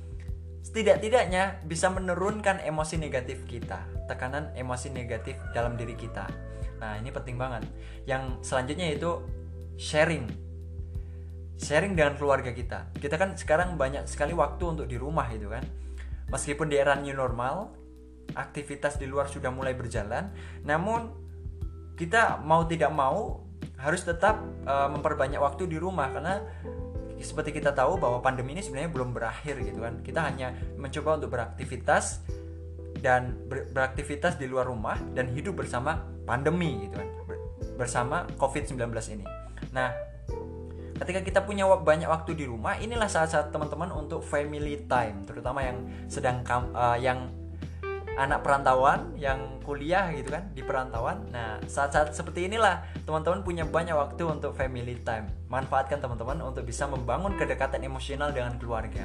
setidak-tidaknya 0.64 1.62
bisa 1.68 1.92
menurunkan 1.92 2.64
emosi 2.64 2.96
negatif 2.96 3.44
kita 3.44 3.84
tekanan 4.08 4.50
emosi 4.56 4.90
negatif 4.90 5.36
dalam 5.52 5.76
diri 5.76 5.94
kita 5.94 6.26
Nah, 6.80 7.00
ini 7.00 7.08
penting 7.12 7.36
banget. 7.40 7.64
Yang 8.04 8.44
selanjutnya 8.44 8.92
itu 8.92 9.10
sharing. 9.80 10.28
Sharing 11.56 11.96
dengan 11.96 12.20
keluarga 12.20 12.52
kita. 12.52 12.92
Kita 12.96 13.16
kan 13.16 13.32
sekarang 13.36 13.80
banyak 13.80 14.04
sekali 14.04 14.36
waktu 14.36 14.64
untuk 14.64 14.86
di 14.88 15.00
rumah 15.00 15.26
itu 15.32 15.48
kan. 15.48 15.64
Meskipun 16.28 16.68
di 16.68 16.76
era 16.76 16.98
new 16.98 17.16
normal, 17.16 17.72
aktivitas 18.36 19.00
di 19.00 19.08
luar 19.08 19.26
sudah 19.32 19.48
mulai 19.48 19.72
berjalan, 19.72 20.30
namun 20.62 21.08
kita 21.96 22.44
mau 22.44 22.68
tidak 22.68 22.92
mau 22.92 23.40
harus 23.80 24.04
tetap 24.04 24.44
uh, 24.68 24.92
memperbanyak 24.92 25.40
waktu 25.40 25.64
di 25.64 25.80
rumah 25.80 26.12
karena 26.12 26.44
seperti 27.16 27.56
kita 27.56 27.72
tahu 27.72 27.96
bahwa 27.96 28.20
pandemi 28.20 28.52
ini 28.52 28.60
sebenarnya 28.60 28.92
belum 28.92 29.16
berakhir 29.16 29.56
gitu 29.64 29.80
kan. 29.80 30.04
Kita 30.04 30.20
hanya 30.28 30.52
mencoba 30.76 31.16
untuk 31.16 31.32
beraktivitas 31.32 32.20
dan 33.00 33.36
ber 33.48 33.72
beraktivitas 33.72 34.36
di 34.36 34.44
luar 34.44 34.68
rumah 34.68 35.00
dan 35.16 35.32
hidup 35.32 35.56
bersama 35.56 36.04
pandemi 36.24 36.88
gitu 36.88 36.96
kan 37.00 37.08
bersama 37.76 38.24
COVID-19 38.40 38.88
ini. 39.12 39.24
Nah, 39.70 39.92
ketika 40.96 41.20
kita 41.20 41.40
punya 41.44 41.68
banyak 41.68 42.08
waktu 42.08 42.32
di 42.34 42.44
rumah, 42.48 42.80
inilah 42.80 43.06
saat-saat 43.06 43.52
teman-teman 43.52 43.92
untuk 43.92 44.24
family 44.24 44.88
time, 44.88 45.22
terutama 45.28 45.60
yang 45.62 45.78
sedang 46.08 46.40
uh, 46.72 46.96
yang 46.96 47.28
anak 48.16 48.40
perantauan 48.40 49.12
yang 49.20 49.60
kuliah 49.60 50.08
gitu 50.16 50.32
kan 50.32 50.48
di 50.56 50.64
perantauan. 50.64 51.28
Nah, 51.28 51.60
saat-saat 51.68 52.16
seperti 52.16 52.48
inilah 52.48 52.80
teman-teman 53.04 53.44
punya 53.44 53.68
banyak 53.68 53.92
waktu 53.92 54.24
untuk 54.24 54.56
family 54.56 54.96
time. 55.04 55.28
Manfaatkan 55.52 56.00
teman-teman 56.00 56.40
untuk 56.40 56.64
bisa 56.64 56.88
membangun 56.88 57.36
kedekatan 57.36 57.84
emosional 57.84 58.32
dengan 58.32 58.56
keluarga. 58.56 59.04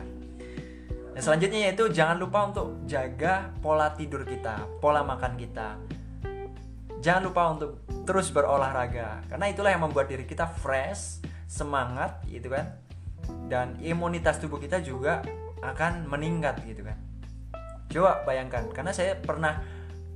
Nah, 1.11 1.19
selanjutnya 1.19 1.67
yaitu 1.67 1.91
jangan 1.91 2.23
lupa 2.23 2.47
untuk 2.47 2.87
jaga 2.87 3.51
pola 3.59 3.91
tidur 3.91 4.23
kita, 4.23 4.63
pola 4.79 5.03
makan 5.03 5.35
kita. 5.35 5.75
Jangan 7.03 7.21
lupa 7.27 7.41
untuk 7.51 7.83
terus 8.07 8.31
berolahraga 8.31 9.27
karena 9.27 9.45
itulah 9.51 9.75
yang 9.75 9.83
membuat 9.83 10.07
diri 10.07 10.23
kita 10.23 10.47
fresh, 10.47 11.19
semangat 11.51 12.23
gitu 12.31 12.47
kan. 12.47 12.79
Dan 13.51 13.75
imunitas 13.83 14.39
tubuh 14.39 14.55
kita 14.55 14.79
juga 14.79 15.19
akan 15.59 16.07
meningkat 16.07 16.63
gitu 16.63 16.87
kan 16.87 17.10
Coba 17.91 18.23
bayangkan, 18.23 18.71
karena 18.71 18.95
saya 18.95 19.19
pernah 19.19 19.59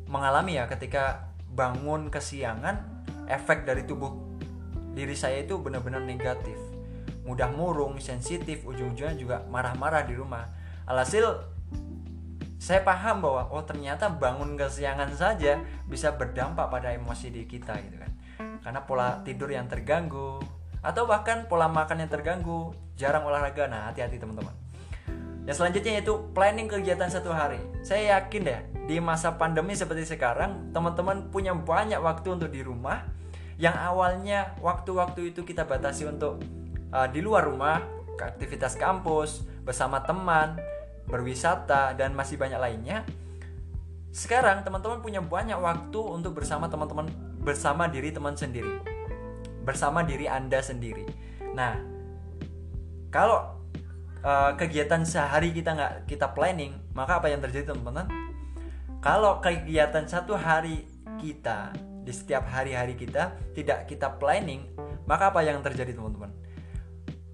mengalami 0.07 0.55
ya 0.55 0.65
ketika 0.71 1.27
bangun 1.51 2.07
kesiangan, 2.07 3.03
efek 3.27 3.67
dari 3.67 3.83
tubuh 3.83 4.15
diri 4.95 5.11
saya 5.11 5.43
itu 5.43 5.59
benar-benar 5.59 5.99
negatif. 5.99 6.55
Mudah 7.27 7.51
murung, 7.51 7.99
sensitif, 7.99 8.63
ujung-ujungnya 8.63 9.17
juga 9.19 9.37
marah-marah 9.51 10.07
di 10.07 10.15
rumah. 10.15 10.47
Alhasil 10.87 11.25
saya 12.55 12.81
paham 12.81 13.21
bahwa 13.21 13.51
oh 13.51 13.61
ternyata 13.67 14.07
bangun 14.07 14.55
kesiangan 14.55 15.11
saja 15.13 15.59
bisa 15.85 16.15
berdampak 16.15 16.71
pada 16.71 16.95
emosi 16.95 17.27
di 17.29 17.43
kita 17.43 17.75
gitu 17.83 17.97
kan. 17.99 18.11
Karena 18.63 18.81
pola 18.87 19.21
tidur 19.21 19.51
yang 19.51 19.67
terganggu 19.69 20.41
atau 20.79 21.03
bahkan 21.09 21.49
pola 21.49 21.65
makan 21.67 22.05
yang 22.05 22.11
terganggu, 22.13 22.73
jarang 22.95 23.25
olahraga. 23.25 23.65
Nah, 23.67 23.89
hati-hati 23.89 24.21
teman-teman. 24.21 24.64
Yang 25.45 25.55
selanjutnya 25.61 25.91
yaitu 26.01 26.13
planning 26.33 26.65
kegiatan 26.65 27.09
satu 27.09 27.29
hari. 27.29 27.61
Saya 27.85 28.17
yakin 28.17 28.41
deh 28.45 28.61
di 28.89 28.97
masa 28.97 29.37
pandemi 29.37 29.77
seperti 29.77 30.05
sekarang 30.05 30.73
teman-teman 30.73 31.29
punya 31.29 31.53
banyak 31.53 32.01
waktu 32.01 32.33
untuk 32.33 32.49
di 32.49 32.65
rumah 32.65 33.05
yang 33.55 33.77
awalnya 33.77 34.57
waktu-waktu 34.59 35.31
itu 35.31 35.47
kita 35.47 35.63
batasi 35.63 36.09
untuk 36.09 36.43
uh, 36.91 37.07
di 37.07 37.23
luar 37.23 37.47
rumah, 37.47 37.79
ke 38.19 38.23
aktivitas 38.23 38.75
kampus, 38.75 39.47
bersama 39.63 40.03
teman, 40.03 40.59
berwisata 41.07 41.95
dan 41.95 42.11
masih 42.11 42.35
banyak 42.35 42.59
lainnya. 42.59 43.07
Sekarang 44.11 44.63
teman-teman 44.63 44.99
punya 44.99 45.19
banyak 45.23 45.59
waktu 45.59 45.99
untuk 45.99 46.39
bersama 46.39 46.67
teman-teman 46.67 47.07
bersama 47.43 47.87
diri 47.87 48.11
teman 48.11 48.35
sendiri. 48.35 48.79
Bersama 49.63 50.03
diri 50.03 50.27
Anda 50.27 50.59
sendiri. 50.59 51.07
Nah, 51.55 51.79
kalau 53.11 53.54
uh, 54.25 54.51
kegiatan 54.57 55.05
sehari 55.05 55.53
kita 55.53 55.77
nggak 55.77 55.93
kita 56.09 56.33
planning 56.33 56.73
maka 56.97 57.21
apa 57.21 57.29
yang 57.29 57.39
terjadi 57.45 57.71
teman-teman? 57.71 58.09
Kalau 58.99 59.37
kegiatan 59.37 60.09
satu 60.09 60.33
hari 60.33 60.89
kita 61.21 61.69
di 62.01 62.09
setiap 62.09 62.49
hari-hari 62.49 62.97
kita 62.97 63.37
tidak 63.53 63.85
kita 63.85 64.17
planning 64.17 64.65
maka 65.05 65.29
apa 65.29 65.45
yang 65.45 65.61
terjadi 65.61 65.93
teman-teman? 65.93 66.33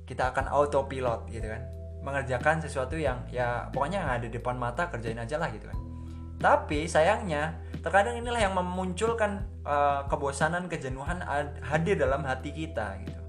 Kita 0.03 0.35
akan 0.35 0.51
autopilot 0.51 1.31
gitu 1.31 1.47
kan? 1.47 1.63
Mengerjakan 2.03 2.59
sesuatu 2.59 2.99
yang 2.99 3.23
ya 3.31 3.71
pokoknya 3.71 4.03
yang 4.03 4.11
ada 4.19 4.25
di 4.27 4.35
depan 4.35 4.59
mata 4.59 4.91
kerjain 4.91 5.15
aja 5.15 5.39
lah 5.39 5.47
gitu 5.55 5.71
kan? 5.71 5.79
Tapi 6.41 6.89
sayangnya 6.89 7.55
terkadang 7.79 8.17
inilah 8.17 8.41
yang 8.41 8.57
memunculkan 8.57 9.45
uh, 9.63 10.03
kebosanan 10.09 10.67
kejenuhan 10.67 11.21
hadir 11.61 11.95
dalam 11.95 12.25
hati 12.25 12.51
kita 12.51 12.97
gitu. 13.05 13.21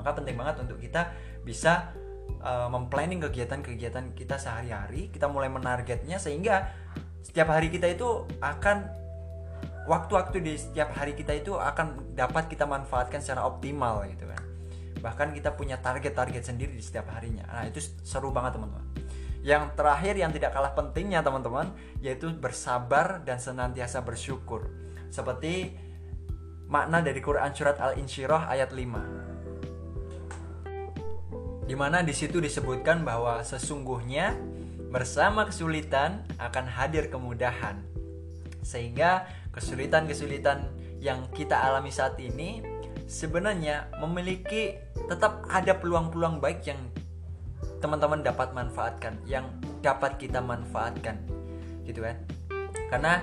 Maka 0.00 0.16
penting 0.16 0.38
banget 0.38 0.62
untuk 0.64 0.80
kita 0.80 1.12
bisa 1.42 1.92
uh, 2.40 2.68
memplanning 2.72 3.20
kegiatan-kegiatan 3.20 4.16
kita 4.16 4.36
sehari-hari, 4.40 5.12
kita 5.12 5.28
mulai 5.28 5.52
menargetnya 5.52 6.16
sehingga 6.16 6.72
setiap 7.20 7.52
hari 7.52 7.68
kita 7.68 7.86
itu 7.88 8.24
akan 8.40 8.88
waktu-waktu 9.84 10.40
di 10.44 10.52
setiap 10.56 10.92
hari 10.96 11.16
kita 11.16 11.36
itu 11.36 11.56
akan 11.56 12.16
dapat 12.16 12.48
kita 12.48 12.64
manfaatkan 12.64 13.20
secara 13.20 13.44
optimal 13.48 14.04
gitu 14.08 14.28
kan. 14.28 14.42
Bahkan 15.00 15.32
kita 15.32 15.56
punya 15.56 15.80
target-target 15.80 16.44
sendiri 16.44 16.76
di 16.76 16.84
setiap 16.84 17.08
harinya. 17.16 17.44
Nah, 17.48 17.64
itu 17.64 17.80
seru 18.04 18.28
banget 18.32 18.60
teman-teman. 18.60 18.84
Yang 19.40 19.72
terakhir 19.72 20.14
yang 20.20 20.32
tidak 20.36 20.52
kalah 20.52 20.76
pentingnya 20.76 21.24
teman-teman 21.24 21.72
yaitu 22.04 22.28
bersabar 22.36 23.24
dan 23.24 23.40
senantiasa 23.40 24.04
bersyukur. 24.04 24.68
Seperti 25.08 25.72
makna 26.68 27.00
dari 27.00 27.24
Quran 27.24 27.50
surat 27.56 27.80
Al-Insyirah 27.80 28.52
ayat 28.52 28.70
5 28.76 29.29
di 31.70 31.78
mana 31.78 32.02
di 32.02 32.10
situ 32.10 32.42
disebutkan 32.42 33.06
bahwa 33.06 33.46
sesungguhnya 33.46 34.34
bersama 34.90 35.46
kesulitan 35.46 36.26
akan 36.42 36.66
hadir 36.66 37.06
kemudahan. 37.06 37.78
Sehingga 38.66 39.30
kesulitan-kesulitan 39.54 40.66
yang 40.98 41.30
kita 41.30 41.54
alami 41.54 41.94
saat 41.94 42.18
ini 42.18 42.58
sebenarnya 43.06 43.86
memiliki 44.02 44.82
tetap 45.06 45.46
ada 45.46 45.78
peluang-peluang 45.78 46.42
baik 46.42 46.66
yang 46.66 46.82
teman-teman 47.78 48.26
dapat 48.26 48.50
manfaatkan, 48.50 49.22
yang 49.30 49.46
dapat 49.78 50.18
kita 50.18 50.42
manfaatkan. 50.42 51.22
Gitu 51.86 52.02
kan? 52.02 52.18
Karena 52.90 53.22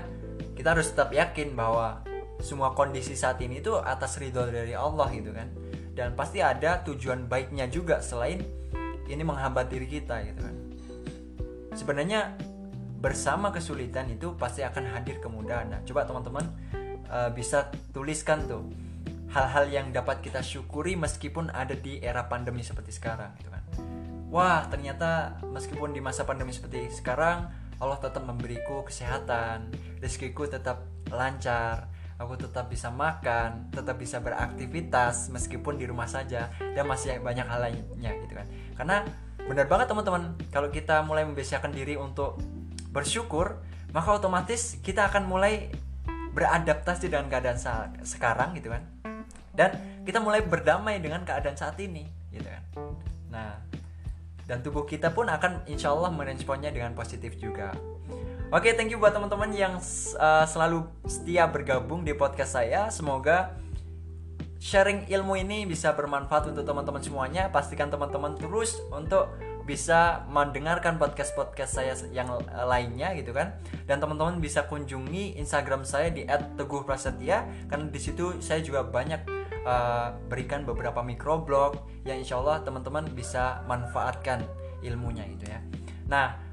kita 0.55 0.71
harus 0.71 0.87
tetap 0.95 1.11
yakin 1.11 1.51
bahwa 1.51 1.99
semua 2.39 2.71
kondisi 2.71 3.11
saat 3.11 3.43
ini 3.43 3.59
itu 3.59 3.75
atas 3.75 4.15
ridho 4.23 4.47
dari 4.47 4.71
Allah 4.71 5.11
gitu 5.11 5.35
kan 5.35 5.66
dan 5.97 6.13
pasti 6.13 6.45
ada 6.45 6.85
tujuan 6.85 7.25
baiknya 7.25 7.65
juga 7.65 8.05
selain 8.05 8.45
ini 9.09 9.23
menghambat 9.25 9.73
diri 9.73 9.89
kita 9.89 10.21
gitu 10.29 10.45
kan. 10.45 10.55
Sebenarnya 11.73 12.37
bersama 13.01 13.49
kesulitan 13.49 14.05
itu 14.13 14.37
pasti 14.37 14.61
akan 14.61 14.93
hadir 14.93 15.17
kemudahan. 15.17 15.73
Nah 15.73 15.81
coba 15.81 16.05
teman-teman 16.05 16.45
uh, 17.09 17.33
bisa 17.33 17.73
tuliskan 17.97 18.45
tuh 18.45 18.69
hal-hal 19.33 19.65
yang 19.73 19.89
dapat 19.89 20.21
kita 20.21 20.45
syukuri 20.45 20.93
meskipun 20.93 21.49
ada 21.49 21.73
di 21.73 21.97
era 21.97 22.29
pandemi 22.29 22.61
seperti 22.61 22.93
sekarang 22.93 23.33
gitu 23.41 23.49
kan. 23.49 23.63
Wah 24.29 24.69
ternyata 24.69 25.41
meskipun 25.49 25.97
di 25.97 26.01
masa 26.03 26.29
pandemi 26.29 26.53
seperti 26.53 26.93
sekarang 26.93 27.49
Allah 27.77 27.97
tetap 28.01 28.21
memberiku 28.25 28.85
kesehatan 28.85 29.73
rezekiku 29.97 30.45
tetap 30.45 30.85
lancar 31.09 31.89
aku 32.17 32.33
tetap 32.33 32.65
bisa 32.69 32.89
makan, 32.89 33.69
tetap 33.69 33.97
bisa 34.01 34.17
beraktivitas 34.17 35.29
meskipun 35.29 35.77
di 35.77 35.85
rumah 35.85 36.09
saja 36.09 36.49
dan 36.57 36.89
masih 36.89 37.21
banyak 37.21 37.45
hal 37.45 37.61
lainnya 37.61 38.11
gitu 38.25 38.33
kan. 38.33 38.47
Karena 38.73 38.95
benar 39.45 39.65
banget 39.69 39.87
teman-teman, 39.93 40.33
kalau 40.49 40.69
kita 40.73 41.05
mulai 41.05 41.23
membiasakan 41.29 41.69
diri 41.69 41.93
untuk 41.93 42.41
bersyukur, 42.89 43.61
maka 43.93 44.17
otomatis 44.17 44.81
kita 44.81 45.07
akan 45.13 45.29
mulai 45.29 45.69
beradaptasi 46.33 47.09
dengan 47.09 47.29
keadaan 47.29 47.57
sekarang 48.01 48.57
gitu 48.57 48.73
kan. 48.73 48.83
Dan 49.53 49.73
kita 50.05 50.21
mulai 50.21 50.41
berdamai 50.45 51.01
dengan 51.01 51.21
keadaan 51.21 51.57
saat 51.57 51.77
ini 51.81 52.05
gitu 52.33 52.45
kan. 52.45 52.63
Nah, 53.33 53.57
dan 54.45 54.61
tubuh 54.61 54.85
kita 54.85 55.13
pun 55.13 55.29
akan 55.29 55.65
insya 55.69 55.93
Allah 55.93 56.09
meresponnya 56.13 56.73
dengan 56.73 56.93
positif 56.93 57.37
juga. 57.37 57.73
Oke, 58.47 58.71
okay, 58.71 58.79
thank 58.79 58.87
you 58.87 58.95
buat 58.95 59.11
teman-teman 59.11 59.51
yang 59.51 59.75
uh, 59.75 60.45
selalu 60.47 60.87
setia 61.03 61.51
bergabung 61.51 62.07
di 62.07 62.15
podcast 62.15 62.55
saya. 62.55 62.87
Semoga 62.87 63.59
sharing 64.55 65.03
ilmu 65.11 65.35
ini 65.35 65.67
bisa 65.67 65.91
bermanfaat 65.91 66.55
untuk 66.55 66.63
teman-teman 66.63 67.03
semuanya. 67.03 67.51
Pastikan 67.51 67.91
teman-teman 67.91 68.39
terus 68.39 68.79
untuk 68.87 69.35
bisa 69.67 70.23
mendengarkan 70.31 70.95
podcast-podcast 70.95 71.71
saya 71.75 71.91
yang 72.15 72.39
lainnya 72.47 73.11
gitu 73.19 73.35
kan. 73.35 73.59
Dan 73.83 73.99
teman-teman 73.99 74.39
bisa 74.39 74.63
kunjungi 74.63 75.35
Instagram 75.43 75.83
saya 75.83 76.07
di 76.07 76.23
@teguhprasetya 76.23 77.67
karena 77.67 77.91
di 77.91 77.99
situ 77.99 78.39
saya 78.39 78.63
juga 78.63 78.87
banyak 78.87 79.27
uh, 79.67 80.15
berikan 80.31 80.63
beberapa 80.63 81.03
microblog 81.03 81.83
yang 82.07 82.23
insya 82.23 82.39
Allah 82.39 82.63
teman-teman 82.63 83.11
bisa 83.11 83.59
manfaatkan 83.67 84.39
ilmunya 84.79 85.27
itu 85.27 85.51
ya. 85.51 85.59
Nah, 86.07 86.46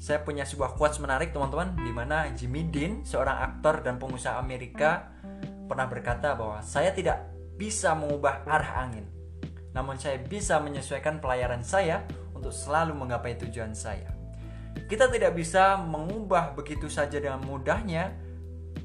saya 0.00 0.24
punya 0.24 0.48
sebuah 0.48 0.80
quotes 0.80 0.96
menarik 0.96 1.36
teman-teman 1.36 1.76
di 1.76 1.92
mana 1.92 2.24
Jimmy 2.32 2.64
Dean, 2.72 3.04
seorang 3.04 3.36
aktor 3.44 3.84
dan 3.84 4.00
pengusaha 4.00 4.40
Amerika 4.40 5.12
pernah 5.68 5.84
berkata 5.84 6.32
bahwa 6.32 6.64
saya 6.64 6.88
tidak 6.96 7.28
bisa 7.60 7.92
mengubah 7.92 8.48
arah 8.48 8.88
angin. 8.88 9.04
Namun 9.76 10.00
saya 10.00 10.16
bisa 10.16 10.56
menyesuaikan 10.56 11.20
pelayaran 11.20 11.60
saya 11.60 12.08
untuk 12.32 12.50
selalu 12.50 12.96
menggapai 12.96 13.36
tujuan 13.44 13.76
saya. 13.76 14.08
Kita 14.88 15.12
tidak 15.12 15.36
bisa 15.36 15.76
mengubah 15.76 16.56
begitu 16.56 16.88
saja 16.88 17.20
dengan 17.20 17.44
mudahnya 17.44 18.16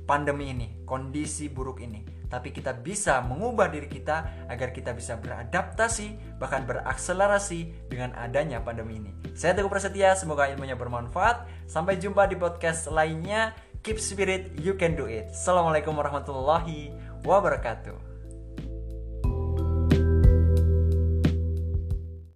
pandemi 0.04 0.51
ini, 0.51 0.84
kondisi 0.84 1.47
buruk 1.47 1.80
ini 1.80 2.14
tapi 2.36 2.52
kita 2.52 2.76
bisa 2.76 3.24
mengubah 3.24 3.71
diri 3.71 3.88
kita 3.88 4.48
agar 4.52 4.76
kita 4.76 4.91
bisa 4.91 5.15
beradaptasi 5.15 6.36
bahkan 6.36 6.67
berakselerasi 6.67 7.88
dengan 7.88 8.12
adanya 8.19 8.60
pandemi 8.60 9.00
ini. 9.00 9.15
Saya 9.32 9.56
Teguh 9.56 9.71
Prasetya, 9.71 10.19
semoga 10.19 10.52
ilmunya 10.52 10.76
bermanfaat. 10.76 11.48
Sampai 11.63 11.95
jumpa 11.95 12.28
di 12.28 12.36
podcast 12.36 12.91
lainnya. 12.91 13.56
Keep 13.80 14.04
spirit, 14.04 14.43
you 14.60 14.76
can 14.76 15.00
do 15.00 15.08
it. 15.08 15.32
Assalamualaikum 15.32 15.95
warahmatullahi 15.95 16.91
wabarakatuh. 17.24 18.05